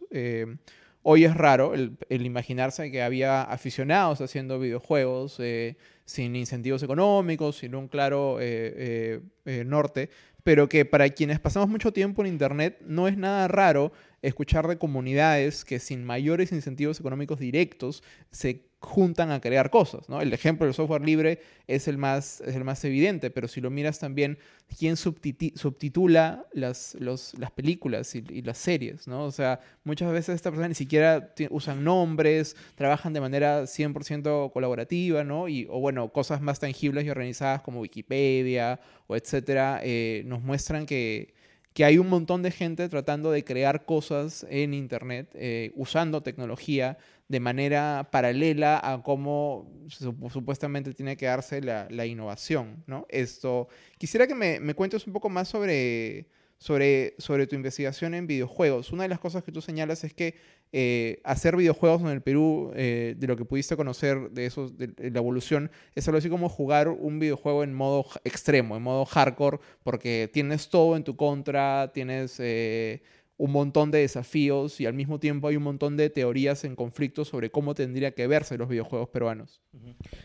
[1.03, 7.73] Hoy es raro el, imaginarse que había aficionados haciendo videojuegos eh, sin incentivos económicos, sin
[7.73, 10.11] un claro eh, eh, norte,
[10.43, 14.77] pero que para quienes pasamos mucho tiempo en Internet no es nada raro escuchar de
[14.77, 20.09] comunidades que sin mayores incentivos económicos directos se juntan a crear cosas.
[20.09, 20.21] ¿no?
[20.21, 23.99] El ejemplo del software libre es el más, el más evidente, pero si lo miras
[23.99, 24.39] también,
[24.77, 29.07] ¿quién subtitula las, las películas y, las series?
[29.07, 29.25] ¿no?
[29.25, 35.23] O sea, muchas veces estas personas ni siquiera usan nombres, trabajan de manera 100% colaborativa,
[35.23, 35.47] ¿no?
[35.47, 40.87] Y, o bueno, cosas más tangibles y organizadas como Wikipedia o etcétera, eh, nos muestran
[40.87, 41.35] que
[41.73, 46.97] que hay un montón de gente tratando de crear cosas en Internet eh, usando tecnología
[47.27, 52.83] de manera paralela a cómo supuestamente tiene que darse la, innovación.
[52.87, 53.05] ¿no?
[53.07, 56.27] Esto, quisiera que me, me cuentes un poco más sobre,
[56.61, 58.91] sobre, sobre tu investigación en videojuegos.
[58.91, 60.35] Una de las cosas que tú señalas es que
[60.71, 64.93] eh, hacer videojuegos en el Perú, eh, de lo que pudiste conocer de, esos, de,
[65.09, 69.57] la evolución, es algo así como jugar un videojuego en modo extremo, en modo hardcore,
[69.81, 72.35] porque tienes todo en tu contra, tienes...
[72.39, 73.01] Eh,
[73.41, 77.25] un montón de desafíos y al mismo tiempo hay un montón de teorías en conflicto
[77.25, 79.61] sobre cómo tendría que verse los videojuegos peruanos.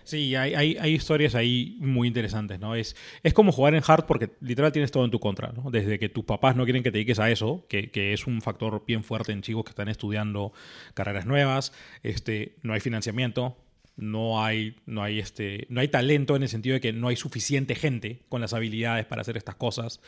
[0.04, 2.74] Sí, hay, hay, historias ahí muy interesantes, ¿no?
[2.74, 5.70] Es, es como jugar en hard porque literal tienes todo en tu contra, ¿no?
[5.70, 8.42] Desde que tus papás no quieren que te dediques a eso, que, que es un
[8.42, 10.52] factor bien fuerte en chicos que están estudiando
[10.92, 13.56] carreras nuevas, este, no hay financiamiento,
[13.96, 17.16] no hay, no hay, este, no hay talento en el sentido de que no hay
[17.16, 20.02] suficiente gente con las habilidades para hacer estas cosas.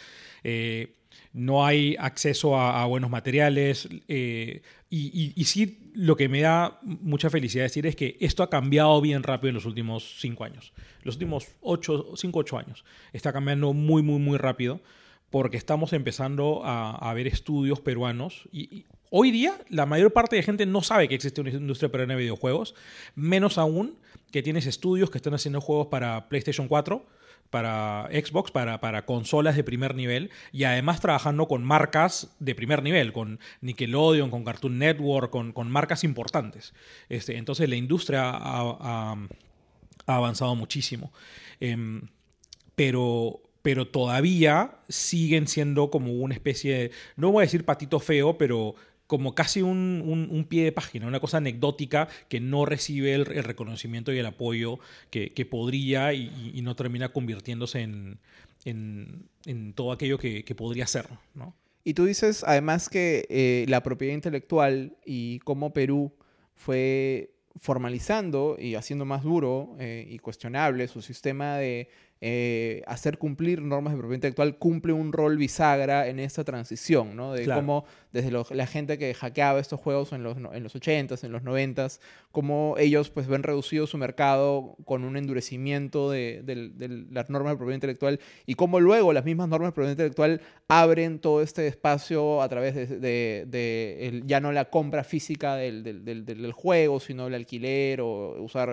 [0.44, 0.97] Eh,
[1.32, 3.88] no hay acceso a, buenos materiales.
[4.08, 9.00] Eh, y, sí, lo que me da mucha felicidad decir es que esto ha cambiado
[9.00, 10.72] bien rápido en los últimos cinco años.
[11.02, 12.84] Los últimos ocho, cinco, ocho años.
[13.12, 14.80] Está cambiando muy, muy, muy rápido
[15.30, 20.66] porque estamos empezando a, ver estudios peruanos y, Hoy día, la mayor parte de gente
[20.66, 22.74] no sabe que existe una industria peruana de videojuegos,
[23.14, 23.96] menos aún
[24.30, 27.06] que tienes estudios que están haciendo juegos para PlayStation 4,
[27.50, 32.82] para Xbox, para, para consolas de primer nivel, y además trabajando con marcas de primer
[32.82, 36.74] nivel, con Nickelodeon, con Cartoon Network, con, con marcas importantes.
[37.08, 39.16] Este, entonces la industria ha,
[40.06, 41.12] avanzado muchísimo.
[41.60, 42.02] Em,
[42.74, 48.38] pero, pero todavía siguen siendo como una especie de, no voy a decir patito feo,
[48.38, 48.74] pero
[49.08, 54.18] como casi un, pie de página, una cosa anecdótica que no recibe el, reconocimiento y
[54.18, 54.78] el apoyo
[55.10, 58.18] que, podría y, no termina convirtiéndose en,
[58.66, 61.06] en, todo aquello que, podría ser.
[61.34, 61.54] ¿no?
[61.84, 66.12] Y tú dices además que eh, la propiedad intelectual y cómo Perú
[66.54, 71.88] fue formalizando y haciendo más duro eh, y cuestionable su sistema de
[72.20, 77.32] eh, hacer cumplir normas de propiedad intelectual cumple un rol bisagra en esta transición, ¿no?
[77.32, 81.30] De cómo desde la gente que hackeaba estos juegos en los, en los 80s, en
[81.30, 82.00] los 90s,
[82.32, 86.42] cómo ellos pues ven reducido su mercado con un endurecimiento de,
[87.10, 91.18] las normas de propiedad intelectual y cómo luego las mismas normas de propiedad intelectual abren
[91.20, 97.34] todo este espacio a través de, ya no la compra física del, juego, sino el
[97.34, 98.70] alquiler o usar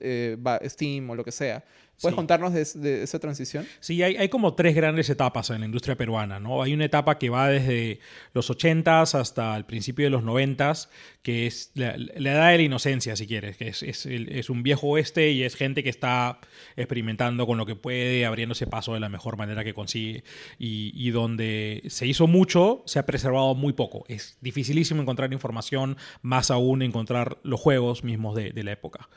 [0.00, 1.64] eh, Steam o lo que sea.
[2.00, 3.66] ¿Puedes contarnos de, esa transición?
[3.80, 6.62] Sí, hay, hay, como tres grandes etapas en la industria peruana, ¿no?
[6.62, 8.00] Hay una etapa que va desde
[8.34, 10.88] los 80s hasta el principio de los 90s,
[11.22, 14.88] que es la, edad de la inocencia, si quieres, que es, es, es, un viejo
[14.88, 16.38] oeste y es gente que está
[16.76, 20.22] experimentando con lo que puede, abriéndose paso de la mejor manera que consigue,
[20.58, 24.04] y, y donde se hizo mucho, se ha preservado muy poco.
[24.08, 29.08] Es dificilísimo encontrar información, más aún encontrar los juegos mismos de, de la época.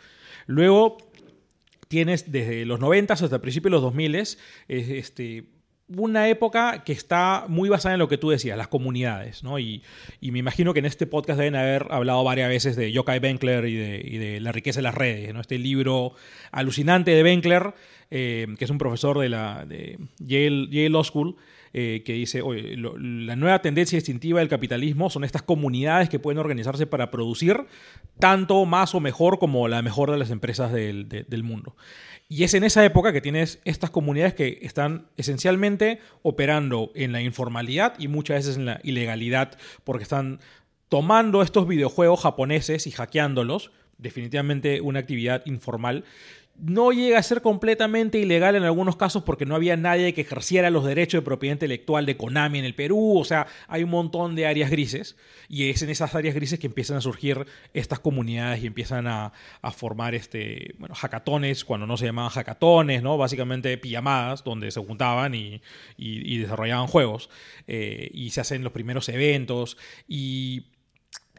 [0.48, 0.98] Luego
[1.90, 4.16] tienes desde los 90 hasta el principio de los 2000
[4.68, 5.44] este,
[5.88, 9.58] una época que está muy basada en lo que tú decías, las comunidades, ¿no?
[9.58, 9.82] Y,
[10.22, 14.18] me imagino que en este podcast deben haber hablado varias veces de Yokai Benkler y
[14.18, 15.42] de, la riqueza de las redes, ¿no?
[15.42, 16.14] Este libro
[16.52, 17.74] alucinante de Benkler,
[18.12, 21.38] eh, que es un profesor de la de Yale, Yale Law School,
[21.74, 22.42] eh, que dice,
[22.78, 27.66] la nueva tendencia distintiva del capitalismo son estas comunidades que pueden organizarse para producir
[28.20, 31.76] tanto más o mejor como la mejor de las empresas del, del mundo.
[32.28, 37.22] Y es en esa época que tienes estas comunidades que están esencialmente operando en la
[37.22, 40.40] informalidad y muchas veces en la ilegalidad, porque están
[40.90, 46.04] tomando estos videojuegos japoneses y hackeándolos, definitivamente una actividad informal,
[46.62, 50.70] no llega a ser completamente ilegal en algunos casos porque no había nadie que ejerciera
[50.70, 53.18] los derechos de propiedad intelectual de Konami en el Perú.
[53.18, 55.16] O sea, hay un montón de áreas grises
[55.48, 59.32] y es en esas áreas grises que empiezan a surgir estas comunidades y empiezan a,
[59.72, 63.18] formar este, bueno, hackatones, cuando no se llamaban hackatones, ¿no?
[63.18, 65.62] Básicamente pijamadas donde se juntaban y,
[65.98, 67.30] desarrollaban juegos
[67.68, 70.66] eh, y se hacen los primeros eventos y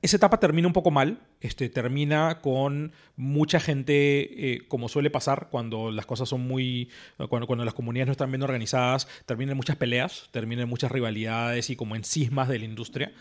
[0.02, 5.48] esa etapa termina un poco mal, este, termina con mucha gente, eh, como suele pasar
[5.50, 6.88] cuando las cosas son muy,
[7.28, 11.76] cuando, cuando las comunidades no están bien organizadas, terminan muchas peleas, terminan muchas rivalidades y
[11.76, 13.12] como en cismas de la industria.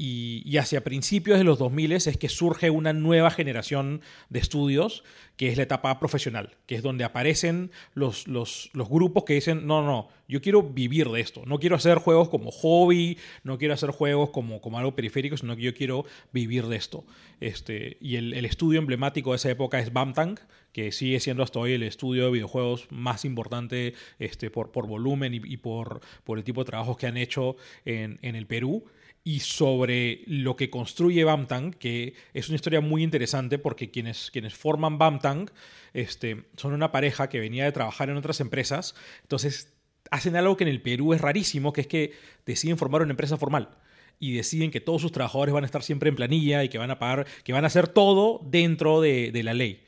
[0.00, 5.02] Y, hacia principios de los 2000 es que surge una nueva generación de estudios,
[5.36, 9.66] que es la etapa profesional, que es donde aparecen los, los, los, grupos que dicen,
[9.66, 13.74] no, no, yo quiero vivir de esto, no quiero hacer juegos como hobby, no quiero
[13.74, 17.04] hacer juegos como, como algo periférico, sino que yo quiero vivir de esto.
[17.40, 20.38] Este, y el, el estudio emblemático de esa época es Bamtang,
[20.72, 25.34] que sigue siendo hasta hoy el estudio de videojuegos más importante este, por, por volumen
[25.34, 28.84] y, y por, por el tipo de trabajos que han hecho en, en el Perú
[29.28, 34.54] y sobre lo que construye Bamtang, que es una historia muy interesante porque quienes, quienes
[34.54, 35.50] forman Bamtang
[35.92, 39.74] este, son una pareja que venía de trabajar en otras empresas, entonces
[40.10, 42.12] hacen algo que en el Perú es rarísimo, que es que
[42.46, 43.68] deciden formar una empresa formal
[44.18, 46.90] y deciden que todos sus trabajadores van a estar siempre en planilla y que van
[46.90, 49.84] a pagar, que van a hacer todo dentro de, de la ley.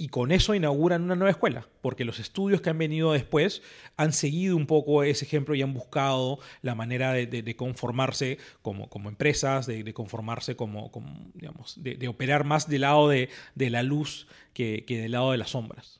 [0.00, 3.60] Y con eso inauguran una nueva escuela, porque los estudios que han venido después
[3.98, 9.66] han seguido un poco ese ejemplo y han buscado la manera de, conformarse como, empresas,
[9.66, 10.90] de, conformarse como,
[11.34, 15.99] digamos, de, operar más del lado de, la luz que del lado de las sombras.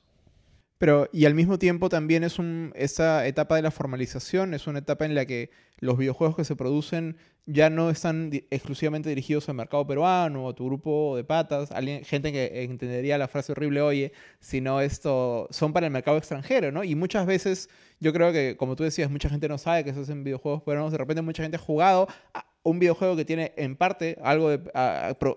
[0.81, 4.79] Pero, y al mismo tiempo también es un, esa etapa de la formalización, es una
[4.79, 9.57] etapa en la que los videojuegos que se producen ya no están exclusivamente dirigidos al
[9.57, 14.13] mercado peruano a tu grupo de patas, alguien, gente que entendería la frase horrible, oye,
[14.39, 16.83] sino esto, son para el mercado extranjero, ¿no?
[16.83, 20.01] Y muchas veces, yo creo que, como tú decías, mucha gente no sabe que se
[20.01, 22.09] hacen videojuegos peruanos, de repente mucha gente ha jugado
[22.63, 24.61] un videojuego que tiene en parte algo de,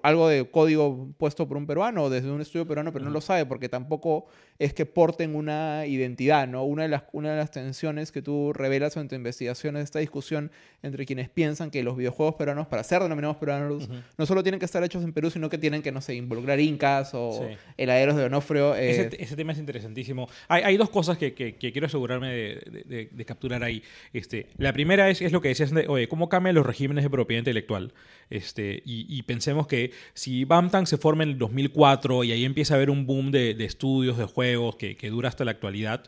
[0.04, 3.22] algo de código puesto por un peruano o desde un estudio peruano, pero no lo
[3.22, 4.26] sabe porque tampoco
[4.60, 6.64] es que porten una identidad, ¿no?
[6.64, 10.00] Una de las, una de las tensiones que tú revelas en tu investigación es esta
[10.00, 10.52] discusión
[10.84, 14.66] entre quienes piensan que los videojuegos peruanos, para ser denominados peruanos, no solo tienen que
[14.66, 18.26] estar hechos en Perú, sino que tienen que, no sé, involucrar incas o heladeros de
[18.26, 18.76] Onofrio.
[18.76, 19.10] Eh.
[19.18, 20.28] Ese, tema es interesantísimo.
[20.50, 23.82] Hay, hay dos cosas que, que, quiero asegurarme de, de, capturar ahí.
[24.12, 27.10] Este, la primera es, es lo que decías, de, oye, ¿cómo cambian los regímenes de
[27.14, 27.94] propiedad intelectual.
[28.30, 32.78] Este, y, pensemos que si Bamtang se forma en el 2004 y ahí empieza a
[32.78, 36.04] haber un boom de, estudios, de juegos que, dura hasta la actualidad,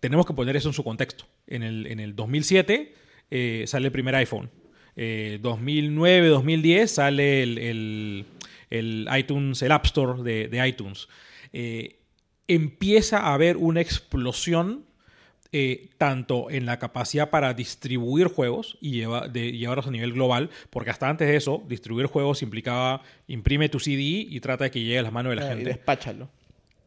[0.00, 1.26] tenemos que poner eso en su contexto.
[1.46, 2.94] En el, en el 2007
[3.30, 4.50] eh, sale el primer iPhone.
[4.96, 8.26] 2009, eh, 2010 sale el,
[8.70, 11.08] el, iTunes, el App Store de, iTunes.
[11.52, 12.00] Eh,
[12.48, 14.84] empieza a haber una explosión
[15.52, 20.90] eh, tanto en la capacidad para distribuir juegos y de llevarlos a nivel global, porque
[20.90, 24.98] hasta antes de eso, distribuir juegos implicaba imprime tu CD y trata de que llegue
[25.00, 25.62] a las manos de la gente.
[25.62, 26.28] Y despáchalo.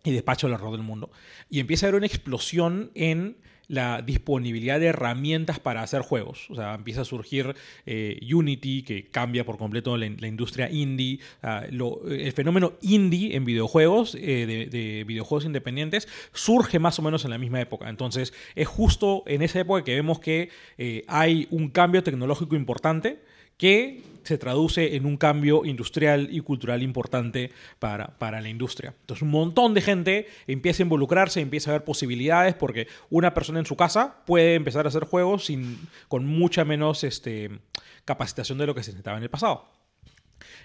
[0.03, 1.11] Y despáchalo alrededor del mundo.
[1.49, 3.37] Y empieza a haber una explosión en
[3.67, 6.49] la disponibilidad de herramientas para hacer juegos.
[6.49, 11.19] O sea, empieza a surgir eh, Unity, que cambia por completo la, industria indie.
[11.41, 17.37] el fenómeno indie en videojuegos, eh, de, videojuegos independientes, surge más o menos en la
[17.37, 17.89] misma época.
[17.89, 23.19] Entonces, es justo en esa época que vemos que eh, hay un cambio tecnológico importante
[23.57, 28.95] que se traduce en un cambio industrial y cultural importante para, para, la industria.
[29.01, 33.59] Entonces un montón de gente empieza a involucrarse, empieza a ver posibilidades porque una persona
[33.59, 37.59] en su casa puede empezar a hacer juegos sin, con mucha menos este,
[38.05, 39.67] capacitación de lo que se necesitaba en el pasado.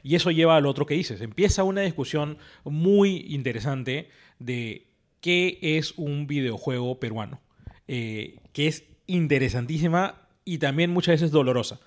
[0.02, 1.20] Y eso lleva al otro que dices.
[1.20, 4.86] Empieza una discusión muy interesante de
[5.20, 7.40] qué es un videojuego peruano,
[7.88, 11.80] eh, que es interesantísima y también muchas veces dolorosa.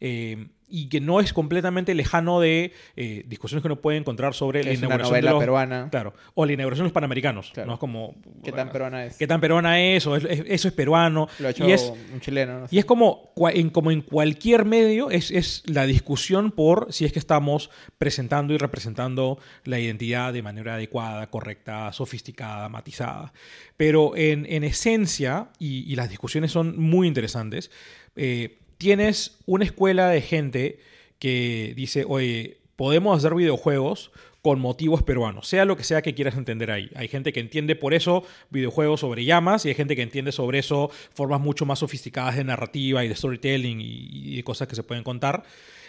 [0.00, 4.64] Eh, y que no es completamente lejano de eh, discusiones que uno puede encontrar sobre
[4.64, 5.88] la inauguración de los, peruana.
[5.90, 7.52] Claro, o la inauguración de los panamericanos.
[7.64, 7.74] ¿no?
[7.74, 9.16] Es como, ¿Qué tan peruana es?
[9.16, 10.06] ¿Qué tan peruana es?
[10.06, 11.28] O eso es peruano.
[11.38, 12.66] Lo ha hecho y es, un chileno.
[12.70, 17.12] Y es como en, como en cualquier medio, es, es la discusión por si es
[17.12, 23.32] que estamos presentando y representando la identidad de manera adecuada, correcta, sofisticada, matizada.
[23.76, 27.70] Pero en, en esencia, y, y, las discusiones son muy interesantes,
[28.16, 30.80] eh, tienes una escuela de gente
[31.18, 34.12] que dice, oye, podemos hacer videojuegos
[34.42, 36.88] con motivos peruanos, sea lo que sea que quieras entender ahí.
[36.94, 40.60] Hay gente que entiende por eso videojuegos sobre llamas y hay gente que entiende sobre
[40.60, 44.84] eso formas mucho más sofisticadas de narrativa y de storytelling y, de cosas que se
[44.84, 45.42] pueden contar.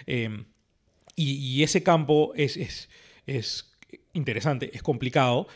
[0.07, 0.45] Em,
[1.15, 2.89] y, ese campo es, es,
[3.27, 3.75] es
[4.13, 5.47] interesante, es complicado.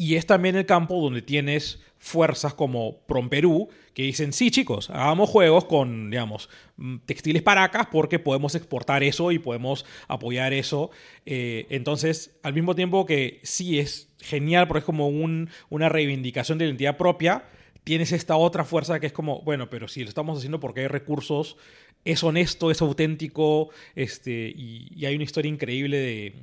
[0.00, 5.28] Y es también el campo donde tienes fuerzas como Promperú que dicen, sí chicos, hagamos
[5.28, 10.90] juegos con, digamos, mm, textiles paracas porque podemos exportar eso y podemos apoyar eso.
[11.26, 16.56] Eh, entonces, al mismo tiempo que sí es genial porque es como un, una reivindicación
[16.56, 17.44] de identidad propia,
[17.84, 20.88] tienes esta otra fuerza que es como, bueno, pero si lo estamos haciendo porque hay
[20.88, 21.58] recursos,
[22.06, 26.34] es honesto, es auténtico, este, y hay una historia increíble de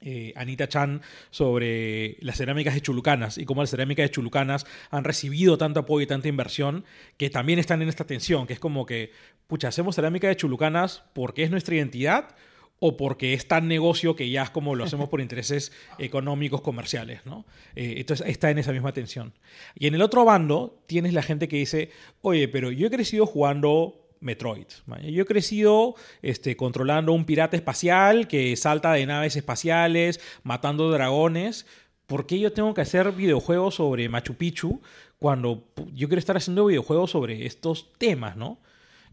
[0.00, 5.04] eh, Anita Chan sobre las cerámicas de Chulucanas y cómo las cerámicas de Chulucanas han
[5.04, 6.84] recibido tanto apoyo y tanta inversión
[7.16, 9.12] que también están en esta tensión, que es como que,
[9.46, 12.36] pucha, hacemos cerámica de Chulucanas porque es nuestra identidad
[12.80, 17.26] o porque es tan negocio que ya es como lo hacemos por intereses económicos, comerciales,
[17.26, 17.44] ¿no?
[17.74, 19.32] Eh, entonces está en esa misma tensión.
[19.74, 21.90] Y en el otro bando tienes la gente que dice,
[22.22, 24.66] oye, pero yo he crecido jugando Metroid.
[25.02, 31.66] Yo he crecido este, controlando un pirata espacial que salta de naves espaciales, matando dragones.
[32.06, 34.80] ¿Por qué yo tengo que hacer videojuegos sobre Machu Picchu
[35.18, 38.58] cuando yo quiero estar haciendo videojuegos sobre estos temas, ¿no?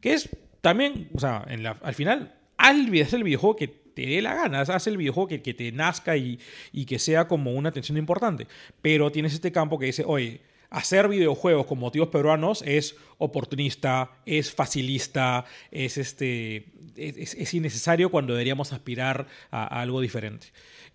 [0.02, 0.30] Que es
[0.62, 1.46] también, o sea,
[1.82, 2.76] al final, haz
[3.13, 6.39] el videojuego que te dé la gana, haz el videojuego que, que te nazca y,
[6.72, 8.48] y que sea como una atención importante.
[8.82, 10.41] Pero tienes este campo que dice, oye,
[10.75, 16.65] hacer videojuegos con motivos peruanos es oportunista, es facilista, es, este,
[16.97, 20.47] es, innecesario cuando deberíamos aspirar a, algo diferente.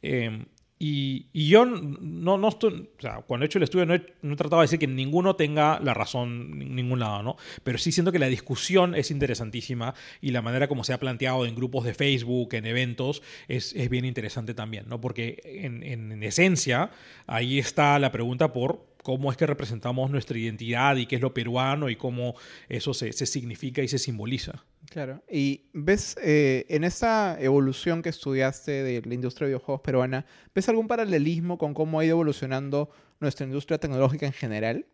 [0.03, 0.45] Em,
[0.83, 2.89] Y, yo no, no estoy,
[3.27, 5.79] cuando he hecho el estudio no he, no he, tratado de decir que ninguno tenga
[5.79, 7.37] la razón en ningún lado, ¿no?
[7.63, 11.45] Pero sí siento que la discusión es interesantísima y la manera como se ha planteado
[11.45, 15.03] en grupos de Facebook, en eventos, es, es bien interesante también, ¿no?
[15.03, 16.91] Porque en, en esencia
[17.27, 21.35] ahí está la pregunta por cómo es que representamos nuestra identidad y qué es lo
[21.35, 22.35] peruano y cómo
[22.69, 24.65] eso se, significa y se simboliza.
[24.91, 25.23] Claro.
[25.31, 30.69] Y ves, eh, en esa evolución que estudiaste de la industria de videojuegos peruana, ¿ves
[30.69, 34.87] algún paralelismo con cómo ha ido evolucionando nuestra industria tecnológica en general?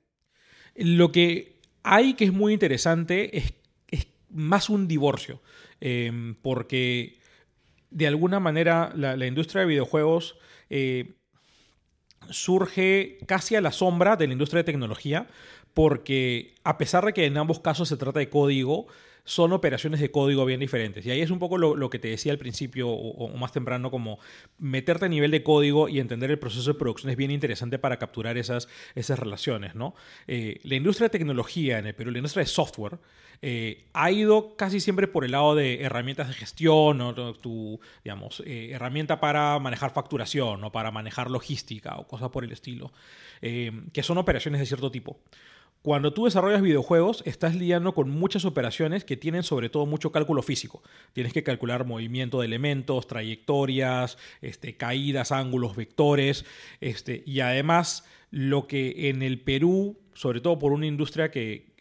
[0.74, 3.55] Lo que hay que es muy interesante es,
[4.28, 5.40] más un divorcio,
[5.80, 7.18] eh, porque
[7.90, 10.36] de alguna manera la, industria de videojuegos...
[10.68, 11.14] Eh,
[12.30, 15.28] surge casi a la sombra de la industria de tecnología,
[15.74, 18.88] porque a pesar de que en ambos casos se trata de código,
[19.27, 21.05] son operaciones de código bien diferentes.
[21.05, 24.18] Y ahí es un poco lo, que te decía al principio o, más temprano, como
[24.59, 27.99] meterte a nivel de código y entender el proceso de producción es bien interesante para
[27.99, 29.74] capturar esas, esas relaciones.
[29.74, 29.95] ¿no?
[30.29, 32.99] Eh, la industria de tecnología en el Perú, la industria de software,
[33.43, 38.45] eh, ha ido casi siempre por el lado de herramientas de gestión o tu, digamos,
[38.47, 42.93] eh, herramienta para manejar facturación o para manejar logística o cosas por el estilo,
[43.41, 45.20] que son operaciones de cierto tipo.
[45.83, 50.43] Cuando tú desarrollas videojuegos, estás lidiando con muchas operaciones que tienen sobre todo mucho cálculo
[50.43, 50.83] físico.
[51.12, 56.45] Tienes que calcular movimiento de elementos, trayectorias, este, caídas, ángulos, vectores,
[56.81, 58.05] este, y además
[58.37, 61.74] lo que en el Perú sobre todo por una industria que,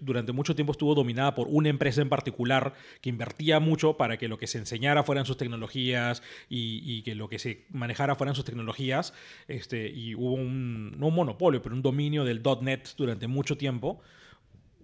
[0.00, 4.28] durante mucho tiempo estuvo dominada por una empresa en particular que invertía mucho para que
[4.28, 8.44] lo que se enseñara fueran sus tecnologías y, que lo que se manejara fueran sus
[8.44, 9.12] tecnologías.
[9.48, 14.00] Este, y hubo un, no un monopolio, pero un dominio del .NET durante mucho tiempo.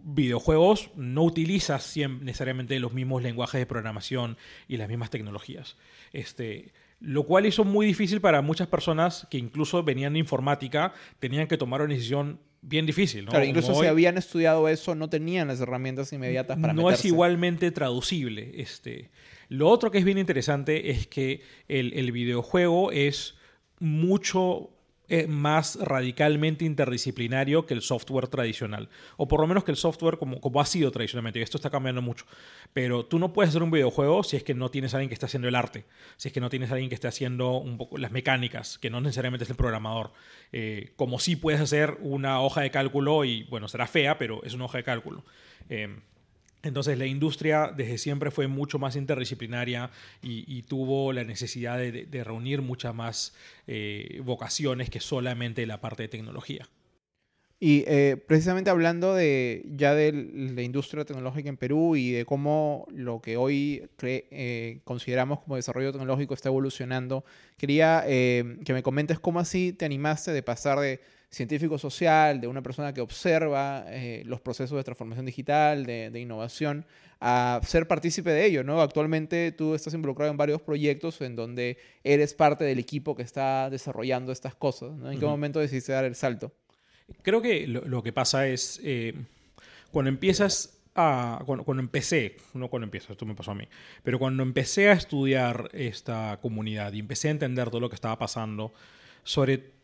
[0.02, 4.36] Videojuegos no utilizas necesariamente los mismos lenguajes de programación
[4.68, 5.76] y las mismas tecnologías.
[6.12, 11.48] Este, lo cual hizo muy difícil para muchas personas que incluso venían de informática, tenían
[11.48, 13.24] que tomar una decisión bien difícil.
[13.24, 13.30] ¿no?
[13.30, 17.70] Claro, incluso si habían estudiado eso, no tenían las herramientas inmediatas para No es igualmente
[17.70, 18.52] traducible.
[18.56, 19.10] Este.
[19.48, 23.36] Lo otro que es bien interesante es que el, el videojuego es
[23.78, 24.70] mucho
[25.10, 28.88] es más radicalmente interdisciplinario que el software tradicional.
[29.16, 31.40] O por lo menos que el software como, como ha sido tradicionalmente.
[31.40, 32.24] Y esto está cambiando mucho.
[32.72, 35.14] Pero tú no puedes hacer un videojuego si es que no tienes a alguien que
[35.14, 35.84] esté haciendo el arte.
[36.16, 38.88] Si es que no tienes a alguien que esté haciendo un poco las mecánicas, que
[38.88, 40.12] no necesariamente es el programador.
[40.52, 44.54] Eh, como si puedes hacer una hoja de cálculo y, bueno, será fea, pero es
[44.54, 45.24] una hoja de cálculo.
[45.68, 45.88] Eh,
[46.62, 49.90] entonces la industria desde siempre fue mucho más interdisciplinaria
[50.22, 53.34] y, tuvo la necesidad de, reunir muchas más
[53.66, 56.68] eh, vocaciones que solamente la parte de tecnología.
[57.62, 62.86] Y eh, precisamente hablando de ya de la industria tecnológica en Perú y de cómo
[62.90, 67.24] lo que hoy eh, consideramos como desarrollo tecnológico está evolucionando,
[67.58, 71.00] quería que me comentes cómo así te animaste de pasar de
[71.30, 76.84] científico social, de una persona que observa eh, los procesos de transformación digital, de, innovación,
[77.20, 78.80] a ser partícipe de ello, ¿no?
[78.80, 83.70] Actualmente tú estás involucrado en varios proyectos en donde eres parte del equipo que está
[83.70, 85.10] desarrollando estas cosas, ¿no?
[85.10, 86.52] ¿En qué momento decidiste dar el salto?
[87.22, 89.14] Creo que lo, que pasa es, eh,
[89.92, 93.68] cuando empiezas a, cuando, cuando, empecé, no cuando empiezas, esto me pasó a mí,
[94.02, 98.18] pero cuando empecé a estudiar esta comunidad y empecé a entender todo lo que estaba
[98.18, 98.72] pasando,
[99.22, 99.79] sobre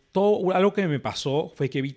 [0.55, 1.97] algo que me pasó fue que vi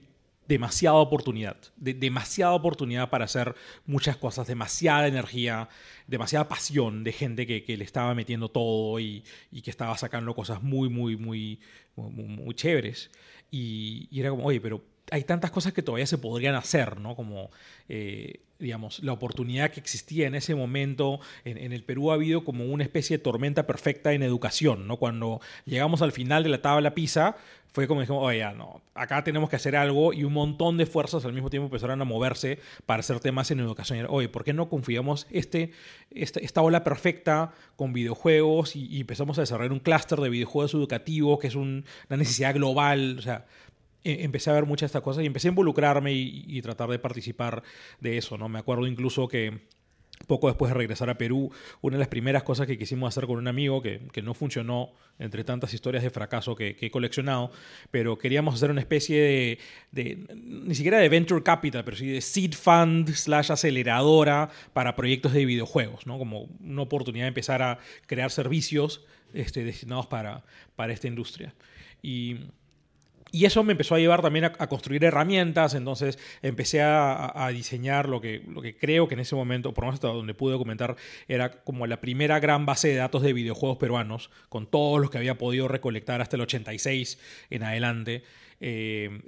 [0.49, 3.53] demasiada oportunidad, demasiada oportunidad para hacer
[3.85, 5.69] muchas cosas, demasiada energía,
[6.07, 9.23] demasiada pasión de gente que, le estaba metiendo todo y,
[9.63, 11.59] que estaba sacando cosas muy, muy, muy,
[11.95, 13.11] muy, chéveres.
[13.51, 14.81] Y, y, era como, oye, pero
[15.11, 17.15] hay tantas cosas que todavía se podrían hacer, ¿no?
[17.15, 17.49] Como,
[17.87, 21.19] eh, digamos, la oportunidad que existía en ese momento.
[21.45, 24.97] En, el Perú ha habido como una especie de tormenta perfecta en educación, ¿no?
[24.97, 27.37] Cuando llegamos al final de la tabla PISA,
[27.71, 31.23] fue como dijimos, oye, no, acá tenemos que hacer algo y un montón de fuerzas
[31.25, 34.07] al mismo tiempo empezaron a moverse para hacer temas en educación.
[34.09, 35.71] Oye, ¿por qué no confiamos este,
[36.09, 41.39] este, esta ola perfecta con videojuegos y, empezamos a desarrollar un clúster de videojuegos educativos
[41.39, 43.17] que es una necesidad global?
[43.19, 43.45] O sea,
[44.03, 47.63] empecé a ver muchas de estas cosas y empecé a involucrarme y, tratar de participar
[47.99, 48.49] de eso, ¿no?
[48.49, 49.61] Me acuerdo incluso que
[50.27, 53.37] poco después de regresar a Perú, una de las primeras cosas que quisimos hacer con
[53.37, 57.51] un amigo, que, no funcionó entre tantas historias de fracaso que, he coleccionado,
[57.89, 59.59] pero queríamos hacer una especie
[59.91, 65.33] de, ni siquiera de venture capital, pero sí de seed fund slash aceleradora para proyectos
[65.33, 66.17] de videojuegos, ¿no?
[66.17, 70.43] Como una oportunidad de empezar a crear servicios este, destinados para,
[70.75, 71.53] para esta industria.
[72.01, 72.37] Y
[73.31, 78.21] y eso me empezó a llevar también a, construir herramientas, entonces empecé a, diseñar lo
[78.21, 80.95] que, lo que creo que en ese momento, por lo menos hasta donde pude documentar,
[81.27, 85.17] era como la primera gran base de datos de videojuegos peruanos, con todos los que
[85.17, 87.19] había podido recolectar hasta el 86
[87.49, 88.23] en adelante.
[88.61, 89.21] Eh,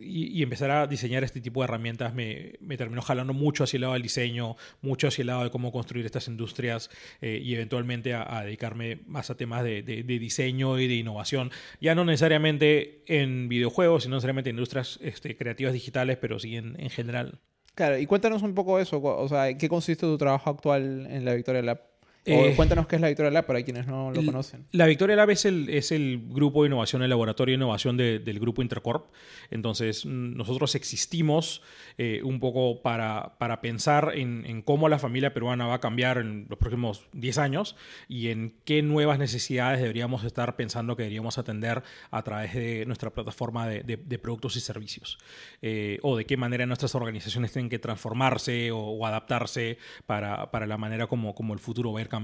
[0.00, 3.94] y, empezar a diseñar este tipo de herramientas me, terminó jalando mucho hacia el lado
[3.94, 8.42] del diseño, mucho hacia el lado de cómo construir estas industrias eh, y eventualmente a,
[8.44, 11.50] dedicarme más a temas de, diseño y de innovación.
[11.80, 16.78] Ya no necesariamente en videojuegos, sino necesariamente en industrias este, creativas digitales, pero sí en,
[16.80, 17.40] en general.
[17.74, 21.34] Claro, y cuéntanos un poco eso, o sea, ¿qué consiste tu trabajo actual en la
[21.34, 21.80] Victoria Lab?
[22.28, 24.66] Eh, cuéntanos qué es la Victoria Lab para quienes no lo conocen.
[24.72, 28.38] La Victoria Lab es el, es el grupo de innovación, el laboratorio de innovación del
[28.38, 29.06] grupo Intercorp.
[29.50, 31.62] Entonces, mm, nosotros existimos
[31.96, 36.46] eh, un poco para, para pensar en, cómo la familia peruana va a cambiar en
[36.48, 37.76] los próximos 10 años
[38.08, 43.10] y en qué nuevas necesidades deberíamos estar pensando que deberíamos atender a través de nuestra
[43.10, 45.18] plataforma de, productos y servicios.
[45.62, 50.76] Eh, o de qué manera nuestras organizaciones tienen que transformarse o, adaptarse para, para, la
[50.76, 52.17] manera como, como el futuro va a ir cambiando.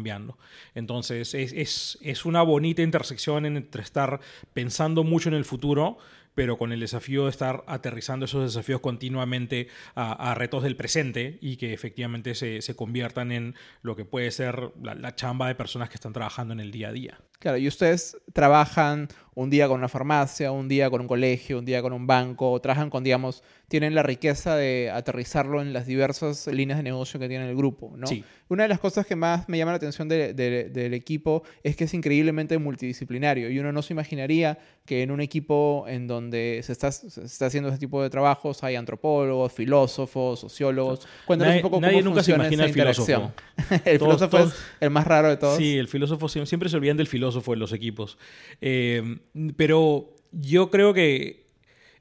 [0.74, 4.20] Entonces, es, es, una bonita intersección entre estar
[4.52, 5.98] pensando mucho en el futuro,
[6.34, 11.56] pero con el desafío de estar aterrizando esos desafíos continuamente a, retos del presente y
[11.56, 16.12] que efectivamente se, conviertan en lo que puede ser la, chamba de personas que están
[16.12, 17.20] trabajando en el día a día.
[17.44, 21.66] Claro, y ustedes trabajan un día con una farmacia, un día con un colegio, un
[21.66, 26.46] día con un banco, trabajan con, digamos, tienen la riqueza de aterrizarlo en las diversas
[26.46, 28.06] líneas de negocio que tiene el grupo, ¿no?
[28.06, 28.24] Sí.
[28.48, 31.94] Una de las cosas que más me llama la atención del equipo es que es
[31.94, 36.88] increíblemente multidisciplinario y uno no se imaginaría que en un equipo en donde se está,
[36.88, 41.08] está haciendo ese tipo de trabajos hay antropólogos, filósofos, sociólogos.
[41.26, 43.32] Cuéntanos un poco nadie nunca se imagina el filósofo.
[43.84, 45.56] el filósofo es el más raro de todos.
[45.56, 48.18] Sí, el filósofo siempre se olvidan del filósofo en los equipos.
[48.60, 49.18] Eh,
[49.56, 51.44] pero yo creo que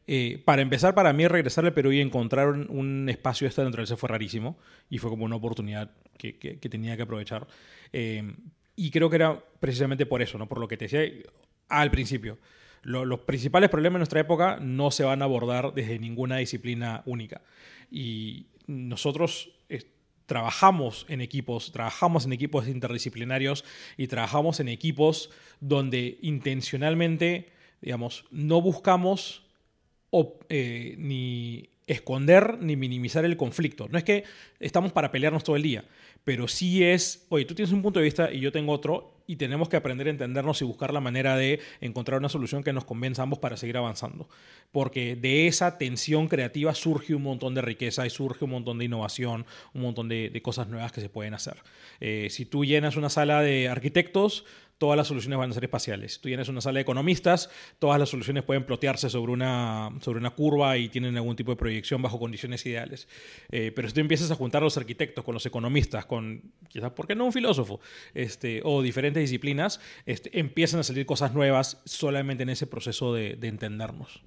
[0.05, 3.95] eh, para empezar, para mí regresar al Perú y encontrar un, espacio de esta se
[3.95, 4.57] fue rarísimo
[4.89, 6.33] y fue como una oportunidad que,
[6.69, 7.47] tenía que aprovechar.
[7.93, 8.33] Eh,
[8.75, 10.47] y creo que era precisamente por eso, ¿no?
[10.47, 11.01] por lo que te decía
[11.69, 12.37] al principio.
[12.83, 17.41] los principales problemas de nuestra época no se van a abordar desde ninguna disciplina única.
[17.89, 19.51] Y nosotros
[20.25, 23.65] trabajamos en equipos, trabajamos en equipos interdisciplinarios
[23.97, 27.49] y trabajamos en equipos donde intencionalmente,
[27.81, 29.43] digamos, no buscamos
[30.49, 33.87] eh, ni esconder ni minimizar el conflicto.
[33.89, 34.23] No es que
[34.59, 35.85] estamos para pelearnos todo el día,
[36.23, 39.37] pero sí es, oye, tú tienes un punto de vista y yo tengo otro y
[39.37, 42.85] tenemos que aprender a entendernos y buscar la manera de encontrar una solución que nos
[42.85, 44.27] convenza ambos para seguir avanzando.
[44.71, 48.85] Porque de esa tensión creativa surge un montón de riqueza y surge un montón de
[48.85, 51.57] innovación, un montón de, cosas nuevas que se pueden hacer.
[52.01, 54.45] Eh, si tú llenas una sala de arquitectos,
[54.83, 56.19] todas las soluciones van a ser espaciales.
[56.19, 60.31] Tú tienes una sala de economistas, todas las soluciones pueden plotearse sobre una, sobre una
[60.31, 63.07] curva y tienen algún tipo de proyección bajo condiciones ideales.
[63.49, 66.91] Eh, pero si tú empiezas a juntar a los arquitectos con los economistas, con quizás,
[66.91, 67.79] ¿por qué no un filósofo?
[68.13, 73.37] Este, o diferentes disciplinas, este, empiezan a salir cosas nuevas solamente en ese proceso de,
[73.41, 74.21] entendernos.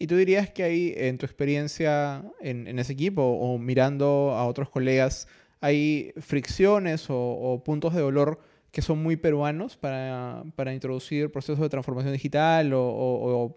[0.00, 4.70] ¿Y tú dirías que ahí, en tu experiencia en, ese equipo o mirando a otros
[4.70, 5.28] colegas,
[5.60, 8.40] hay fricciones o puntos de dolor
[8.72, 13.56] que son muy peruanos para, para introducir procesos de transformación digital o,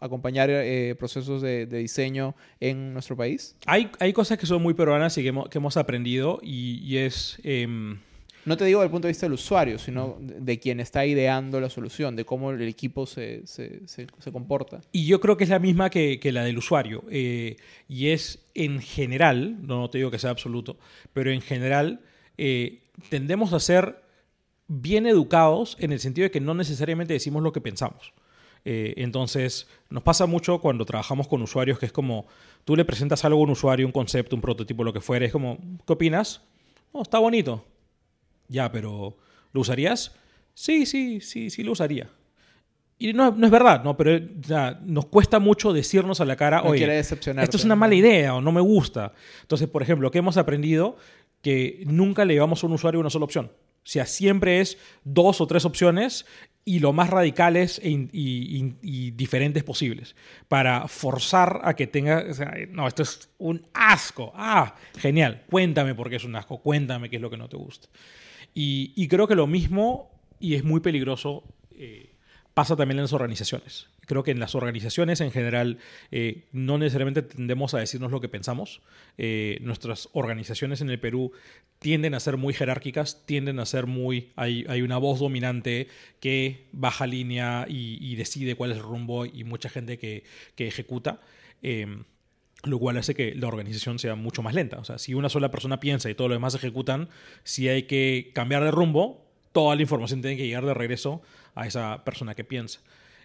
[0.00, 3.56] acompañar eh, procesos de, diseño en nuestro país?
[3.66, 7.38] Hay, hay cosas que son muy peruanas y que hemos, que hemos aprendido y, es...
[7.42, 7.98] Em,
[8.44, 11.60] no te digo desde el punto de vista del usuario, sino de quien está ideando
[11.60, 14.82] la solución, de cómo el equipo se, se, se, comporta.
[14.92, 17.02] Y yo creo que es la misma que, que la del usuario.
[17.10, 17.56] Eh,
[17.88, 20.78] y es en general, no te digo que sea absoluto,
[21.12, 22.00] pero en general
[22.38, 24.05] eh, tendemos a ser
[24.68, 28.12] bien educados en el sentido de que no necesariamente decimos lo que pensamos.
[28.64, 32.26] Eh, entonces, nos pasa mucho cuando trabajamos con usuarios que es como,
[32.64, 35.30] tú le presentas algo a un usuario, un concepto, un prototipo, lo que fuera, es
[35.30, 36.42] como, ¿qué opinas?
[36.92, 37.64] No, está bonito.
[38.48, 39.16] Ya, pero
[39.52, 40.12] ¿lo usarías?
[40.52, 42.10] Sí, sí, sí, sí lo usaría.
[42.98, 43.96] Y no, no es verdad, ¿no?
[43.96, 44.18] Pero
[44.84, 48.52] nos cuesta mucho decirnos a la cara, oye, esto es una mala idea o no
[48.52, 49.12] me gusta.
[49.42, 50.96] Entonces, por ejemplo, ¿qué hemos aprendido?
[51.42, 53.52] Que nunca le llevamos a un usuario una sola opción.
[53.86, 56.26] O sea, siempre es dos o tres opciones
[56.64, 60.16] y lo más radicales e y, diferentes posibles
[60.48, 62.24] para forzar a que tenga,
[62.72, 67.16] no, esto es un asco, ah, genial, cuéntame por qué es un asco, cuéntame qué
[67.16, 67.88] es lo que no te gusta.
[68.52, 70.10] Y, creo que lo mismo,
[70.40, 72.16] y es muy peligroso, eh,
[72.54, 73.86] pasa también en las organizaciones.
[74.06, 75.78] Creo que en las organizaciones en general
[76.10, 78.80] eh, no necesariamente tendemos a decirnos lo que pensamos.
[79.18, 81.32] Eh, nuestras organizaciones en el Perú
[81.78, 84.32] tienden a ser muy jerárquicas, tienden a ser muy...
[84.36, 85.88] Hay, hay una voz dominante
[86.20, 91.20] que baja línea y, decide cuál es el rumbo y mucha gente que, que ejecuta.
[91.62, 92.04] Em,
[92.64, 94.78] lo cual hace que la organización sea mucho más lenta.
[94.78, 97.08] O sea, si una sola persona piensa y todos los demás ejecutan,
[97.44, 101.22] si hay que cambiar de rumbo, toda la información tiene que llegar de regreso
[101.54, 102.80] a esa persona que piensa.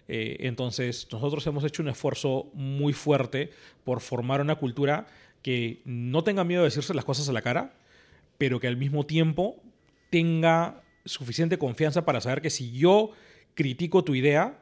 [0.08, 3.50] Eh, entonces, nosotros hemos hecho un esfuerzo muy fuerte
[3.84, 5.06] por formar una cultura
[5.42, 7.74] que no tenga miedo de decirse las cosas a la cara,
[8.38, 9.56] pero que al mismo tiempo
[10.10, 13.10] tenga suficiente confianza para saber que si yo
[13.54, 14.58] critico tu idea,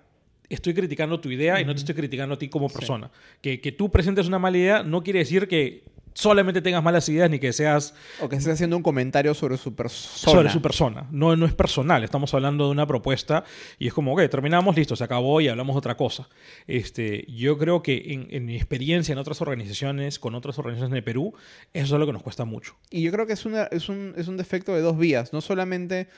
[0.48, 3.10] estoy criticando tu idea y no te estoy criticando a ti como persona.
[3.40, 5.84] Que, que, tú presentes una mala idea no quiere decir que
[6.14, 7.94] solamente tengas malas ideas ni que seas...
[8.20, 10.32] O que estés haciendo un comentario sobre su persona.
[10.32, 11.06] Sobre su persona.
[11.10, 12.04] No, no es personal.
[12.04, 13.44] Estamos hablando de una propuesta
[13.78, 16.28] y es como, ok, terminamos, listo, se acabó y hablamos de otra cosa.
[16.66, 21.34] Este, yo creo que en, mi experiencia en otras organizaciones, con otras organizaciones el Perú,
[21.72, 22.76] eso es lo que nos cuesta mucho.
[22.90, 25.32] Y yo creo que es, una, es, un, es un defecto de dos vías.
[25.32, 26.08] No solamente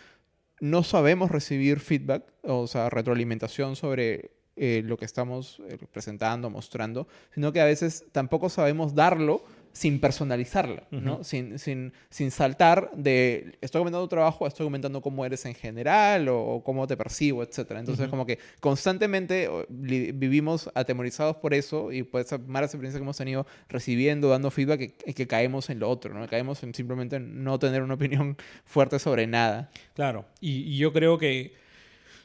[0.61, 7.09] no sabemos recibir feedback, o sea, retroalimentación sobre eh, lo que estamos eh, presentando, mostrando,
[7.35, 11.25] sino que a veces tampoco sabemos darlo sin personalizarla, ¿no?
[11.25, 16.29] sin, sin, sin, saltar de estoy comentando tu trabajo, estoy comentando cómo eres en general
[16.29, 17.73] o, cómo te percibo, etc.
[17.77, 23.17] Entonces, como que constantemente vivimos atemorizados por eso y por esa mala experiencia que hemos
[23.17, 26.27] tenido recibiendo, dando feedback, que, que caemos en lo otro, ¿no?
[26.29, 29.71] Caemos en simplemente no tener una opinión fuerte sobre nada.
[29.95, 31.55] Claro, y, yo creo que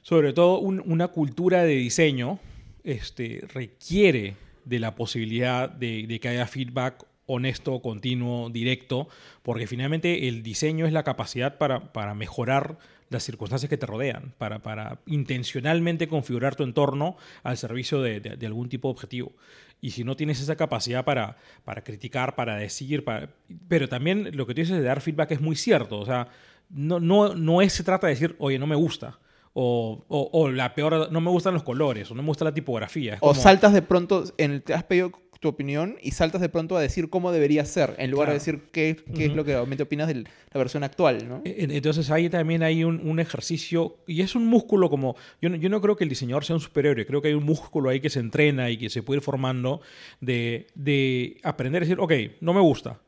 [0.01, 2.39] sobre todo una cultura de diseño
[2.83, 4.35] este, requiere
[4.65, 9.07] de la posibilidad de, de que haya feedback honesto, continuo, directo,
[9.43, 14.33] porque finalmente el diseño es la capacidad para, para mejorar las circunstancias que te rodean,
[14.37, 19.31] para, para, intencionalmente configurar tu entorno al servicio de, de, algún tipo de objetivo.
[19.79, 23.29] Y si no tienes esa capacidad para, para criticar, para decir, para...
[23.67, 26.27] pero también lo que tú dices de dar feedback es muy cierto, o sea,
[26.69, 29.19] no, no, no es, se trata de decir, oye, no me gusta.
[29.59, 33.17] O, o, la peor, no me gustan los colores, o no me gusta la tipografía.
[33.21, 36.75] O saltas de pronto, en el, te has pedido tu opinión y saltas de pronto
[36.75, 39.83] a decir cómo debería ser, en lugar de decir qué, qué es lo que realmente
[39.83, 41.27] opinas de la versión actual.
[41.27, 41.41] ¿no?
[41.45, 45.55] E, entonces ahí también hay un, un, ejercicio, y es un músculo como, yo no,
[45.55, 47.99] yo no creo que el diseñador sea un superhéroe, creo que hay un músculo ahí
[47.99, 49.81] que se entrena y que se puede ir formando
[50.21, 52.99] de, de aprender a decir, ok, no me gusta.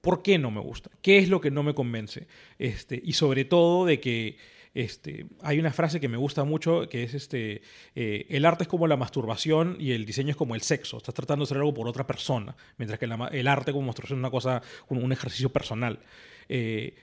[0.00, 0.90] ¿Por qué no me gusta?
[1.00, 2.26] ¿Qué es lo que no me convence?
[2.58, 4.36] Este, y sobre todo de que
[4.74, 7.62] este, hay una frase que me gusta mucho que es este,
[7.94, 10.96] eh, el arte es como la masturbación y el diseño es como el sexo.
[10.96, 14.22] Estás tratando de hacer algo por otra persona, mientras que el arte como masturbación es
[14.22, 16.00] una cosa, un, ejercicio personal.
[16.48, 16.94] Eh,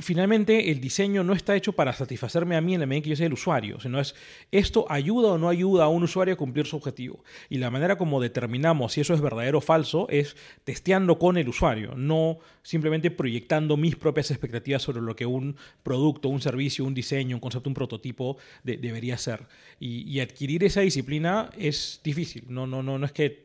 [0.00, 3.16] finalmente el diseño no está hecho para satisfacerme a mí en la medida que yo
[3.16, 4.14] sea el usuario, sino es
[4.50, 7.22] esto ayuda o no ayuda a un usuario a cumplir su objetivo.
[7.48, 11.48] Y la manera como determinamos si eso es verdadero o falso es testeando con el
[11.48, 16.94] usuario, no simplemente proyectando mis propias expectativas sobre lo que un producto, un servicio, un
[16.94, 19.46] diseño, un concepto, un prototipo debería ser.
[19.78, 23.44] Y, adquirir esa disciplina es difícil, no, no, no, no es que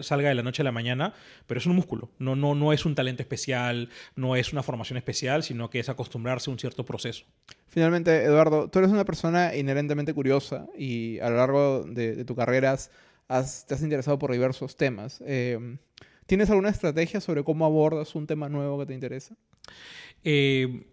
[0.00, 1.12] salga de la noche a la mañana,
[1.46, 4.96] pero es un músculo, no, no, no es un talento especial, no es una formación
[4.96, 7.24] especial, sino que es acostumbrarse a un cierto proceso.
[7.68, 12.76] Finalmente, Eduardo, tú eres una persona inherentemente curiosa y a lo largo de, tu carrera
[13.28, 15.22] has, te has interesado por diversos temas.
[15.26, 15.76] Eh,
[16.26, 19.36] ¿Tienes alguna estrategia sobre cómo abordas un tema nuevo que te interesa?
[20.24, 20.86] Eh,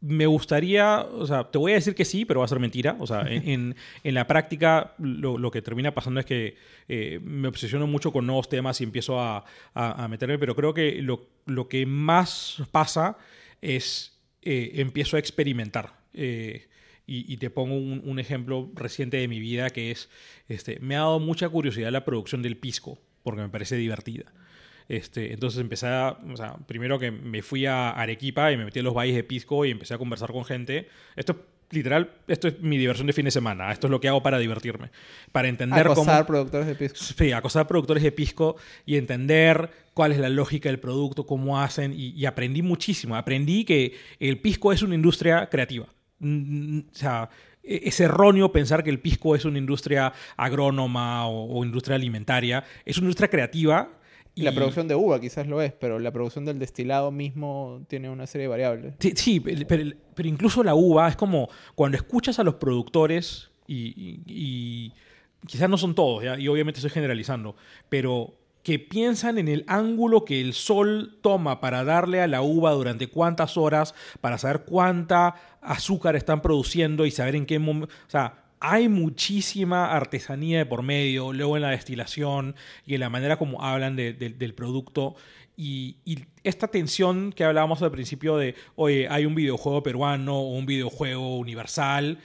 [0.00, 2.96] me gustaría, o sea, te voy a decir que sí, pero va a ser mentira.
[3.00, 3.74] O sea, en,
[4.04, 6.56] en, la práctica lo, que termina pasando es que
[6.88, 10.72] eh, me obsesiono mucho con nuevos temas y empiezo a, a, a meterme, pero creo
[10.72, 13.18] que lo, lo, que más pasa
[13.60, 15.94] es eh, empiezo a experimentar.
[16.14, 16.66] Eh,
[17.10, 20.10] y, te pongo un, ejemplo reciente de mi vida que es,
[20.46, 24.30] este, me ha dado mucha curiosidad la producción del pisco, porque me parece divertida.
[24.90, 28.80] Este, entonces empecé a, o sea, primero que me fui a Arequipa y me metí
[28.80, 30.88] en los valles de Pisco y empecé a conversar con gente.
[31.16, 33.70] Esto literal, esto es mi diversión de fin de semana.
[33.72, 34.90] Esto es lo que hago para divertirme.
[35.32, 36.98] Para entender acosar productores de pisco.
[36.98, 41.92] Sí, acosar productores de pisco y entender cuál es la lógica del producto, cómo hacen.
[41.92, 43.16] Y, aprendí muchísimo.
[43.16, 45.86] Aprendí que el pisco es una industria creativa.
[46.20, 47.28] Mm, o sea,
[47.64, 52.62] e, es erróneo pensar que el pisco es una industria agrónoma o, o industria alimentaria.
[52.84, 53.90] Es una industria creativa
[54.44, 58.26] la producción de uva quizás lo es, pero la producción del destilado mismo tiene una
[58.26, 58.94] serie de variables.
[59.16, 64.92] Sí, pero, incluso la uva es como cuando escuchas a los productores y,
[65.46, 67.54] quizás no son todos, y obviamente estoy generalizando,
[67.88, 72.72] pero que piensan en el ángulo que el sol toma para darle a la uva
[72.72, 77.94] durante cuántas horas, para saber cuánta azúcar están produciendo y saber en qué momento...
[78.06, 83.08] O sea, hay muchísima artesanía de por medio, luego en la destilación y en la
[83.08, 85.14] manera como hablan de- de- del producto.
[85.56, 90.56] Y, y esta tensión que hablábamos al principio de, oye, hay un videojuego peruano o
[90.56, 92.18] un videojuego universal,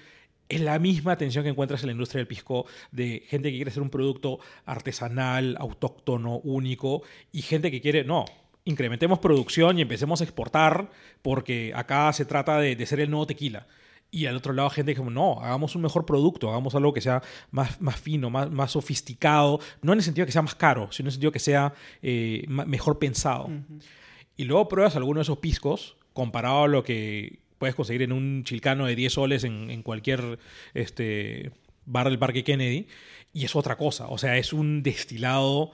[0.50, 3.72] es la misma tensión que encuentras en la industria del pisco de gente que quiere
[3.72, 8.26] hacer un producto artesanal, autóctono, único, y gente que quiere, no,
[8.66, 10.90] incrementemos producción y empecemos a exportar
[11.22, 13.68] porque acá se trata de, de ser el nuevo tequila.
[14.12, 17.24] Y al otro lado gente que no, hagamos un mejor producto, hagamos algo que sea
[17.50, 21.06] más, más fino, más, más sofisticado, no en el sentido que sea más caro, sino
[21.06, 21.74] en el sentido de que sea
[22.04, 23.50] eh, mejor pensado.
[24.38, 28.44] Y luego pruebas alguno de esos piscos comparado a lo que puedes conseguir en un
[28.44, 30.40] chilcano de 10 soles en, en cualquier
[30.74, 31.52] este,
[31.86, 32.88] bar del Parque Kennedy.
[33.34, 34.08] Y es otra cosa.
[34.08, 35.72] O sea, es un destilado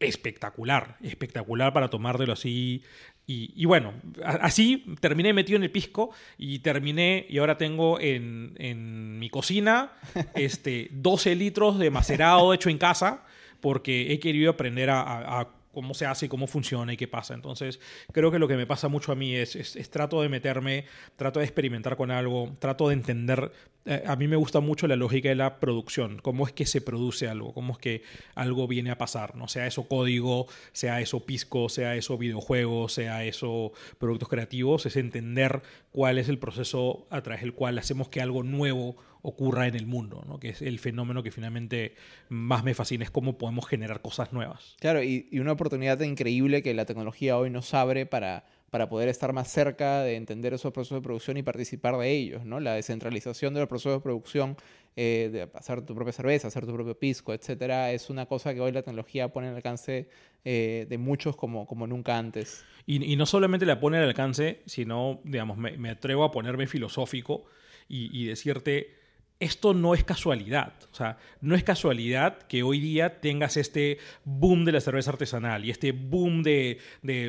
[0.00, 0.96] espectacular.
[1.02, 2.82] Espectacular para tomártelo así.
[3.26, 3.92] Y, y bueno,
[4.22, 9.92] así terminé metido en el pisco y terminé, y ahora tengo en, en mi cocina
[10.36, 13.24] este, 12 litros de macerado hecho en casa
[13.60, 17.06] porque he querido aprender a, a- a cómo se hace, y cómo funciona y qué
[17.06, 17.34] pasa.
[17.34, 17.78] Entonces,
[18.12, 20.86] creo que lo que me pasa mucho a mí es, es- es trato de meterme,
[21.16, 23.52] trato de experimentar con algo, trato de entender.
[23.86, 26.80] Eh, a mí me gusta mucho la lógica de la producción, cómo es que se
[26.80, 28.02] produce algo, cómo es que
[28.34, 29.46] algo viene a pasar, ¿no?
[29.46, 35.62] Sea eso código, sea eso pisco, sea eso videojuego, sea eso productos creativos, es entender
[35.92, 39.86] cuál es el proceso a través del cual hacemos que algo nuevo ocurra en el
[39.86, 40.38] mundo, ¿no?
[40.38, 41.94] que es el fenómeno que finalmente
[42.28, 44.76] más me fascina, es cómo podemos generar cosas nuevas.
[44.80, 48.44] Claro, y, y una oportunidad increíble que la tecnología hoy nos abre para,
[48.76, 52.44] para poder estar más cerca de entender esos procesos de producción y participar de ellos,
[52.44, 52.60] ¿no?
[52.60, 54.54] La descentralización de los procesos de producción,
[54.96, 58.60] eh, de hacer tu propia cerveza, hacer tu propio pisco, etcétera, es una cosa que
[58.60, 60.10] hoy la tecnología pone al alcance
[60.44, 62.66] eh, de muchos como, como nunca antes.
[62.84, 67.46] Y, no solamente la pone al alcance, sino, digamos, me, atrevo a ponerme filosófico
[67.88, 69.05] y decirte,
[69.40, 70.72] esto no es casualidad.
[70.92, 75.64] O sea, no es casualidad que hoy día tengas este boom de la cerveza artesanal
[75.64, 76.78] y este boom de,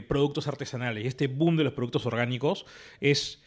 [0.07, 2.65] productos artesanales y este boom de los productos orgánicos.
[3.01, 3.41] Es,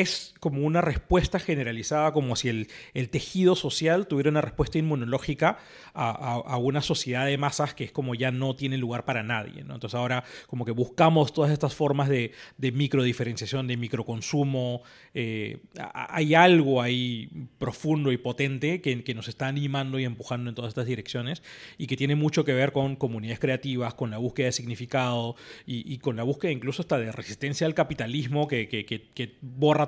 [0.00, 5.58] es como una respuesta generalizada, como si el, el tejido social tuviera una respuesta inmunológica
[5.94, 9.64] a, a- una sociedad de masas que es como ya no tiene lugar para nadie.
[9.64, 9.74] ¿no?
[9.74, 14.82] Entonces ahora como que buscamos todas estas formas de, de microdiferenciación, de microconsumo.
[15.14, 15.58] eh,
[15.94, 17.28] hay algo ahí
[17.58, 21.42] profundo y potente que, que nos está animando y empujando en todas estas direcciones
[21.76, 25.36] y que tiene mucho que ver con comunidades creativas, con la búsqueda de significado
[25.66, 29.36] y, y con la búsqueda incluso hasta de resistencia al capitalismo que, que- que- que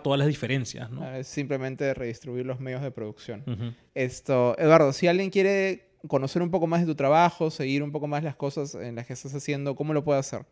[0.03, 0.90] todas las diferencias.
[0.90, 1.09] ¿no?
[1.14, 3.74] Es simplemente redistribuir los medios de producción.
[3.95, 8.07] Esto, Eduardo, si alguien quiere conocer un poco más de tu trabajo, seguir un poco
[8.07, 10.45] más las cosas en las que estás haciendo, ¿cómo lo puede hacer?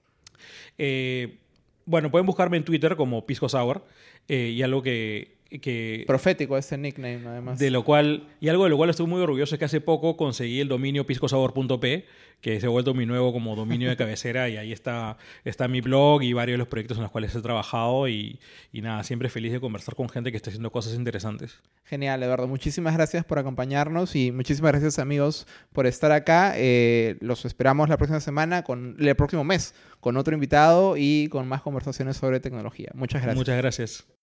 [0.78, 1.38] Eh,
[1.84, 3.84] bueno, pueden buscarme en Twitter como Pisco Sour
[4.28, 7.59] eh, y algo que, que Profético ese nickname, además.
[7.59, 10.16] de lo cual y algo de lo cual estoy muy orgulloso es que hace poco
[10.16, 12.05] conseguí el dominio piscosour.p
[12.40, 15.80] que se ha vuelto mi nuevo como dominio de cabecera y ahí está está mi
[15.80, 18.40] blog y varios de los proyectos en los cuales he trabajado y,
[18.72, 22.48] y nada siempre feliz de conversar con gente que está haciendo cosas interesantes Genial, Eduardo.
[22.48, 26.55] Muchísimas gracias por acompañarnos y muchísimas gracias, amigos, por estar acá.
[26.57, 31.46] Eh, los esperamos la próxima semana, con el próximo mes, con otro invitado y con
[31.46, 32.90] más conversaciones sobre tecnología.
[32.94, 33.36] Muchas gracias.
[33.36, 34.21] muchas gracias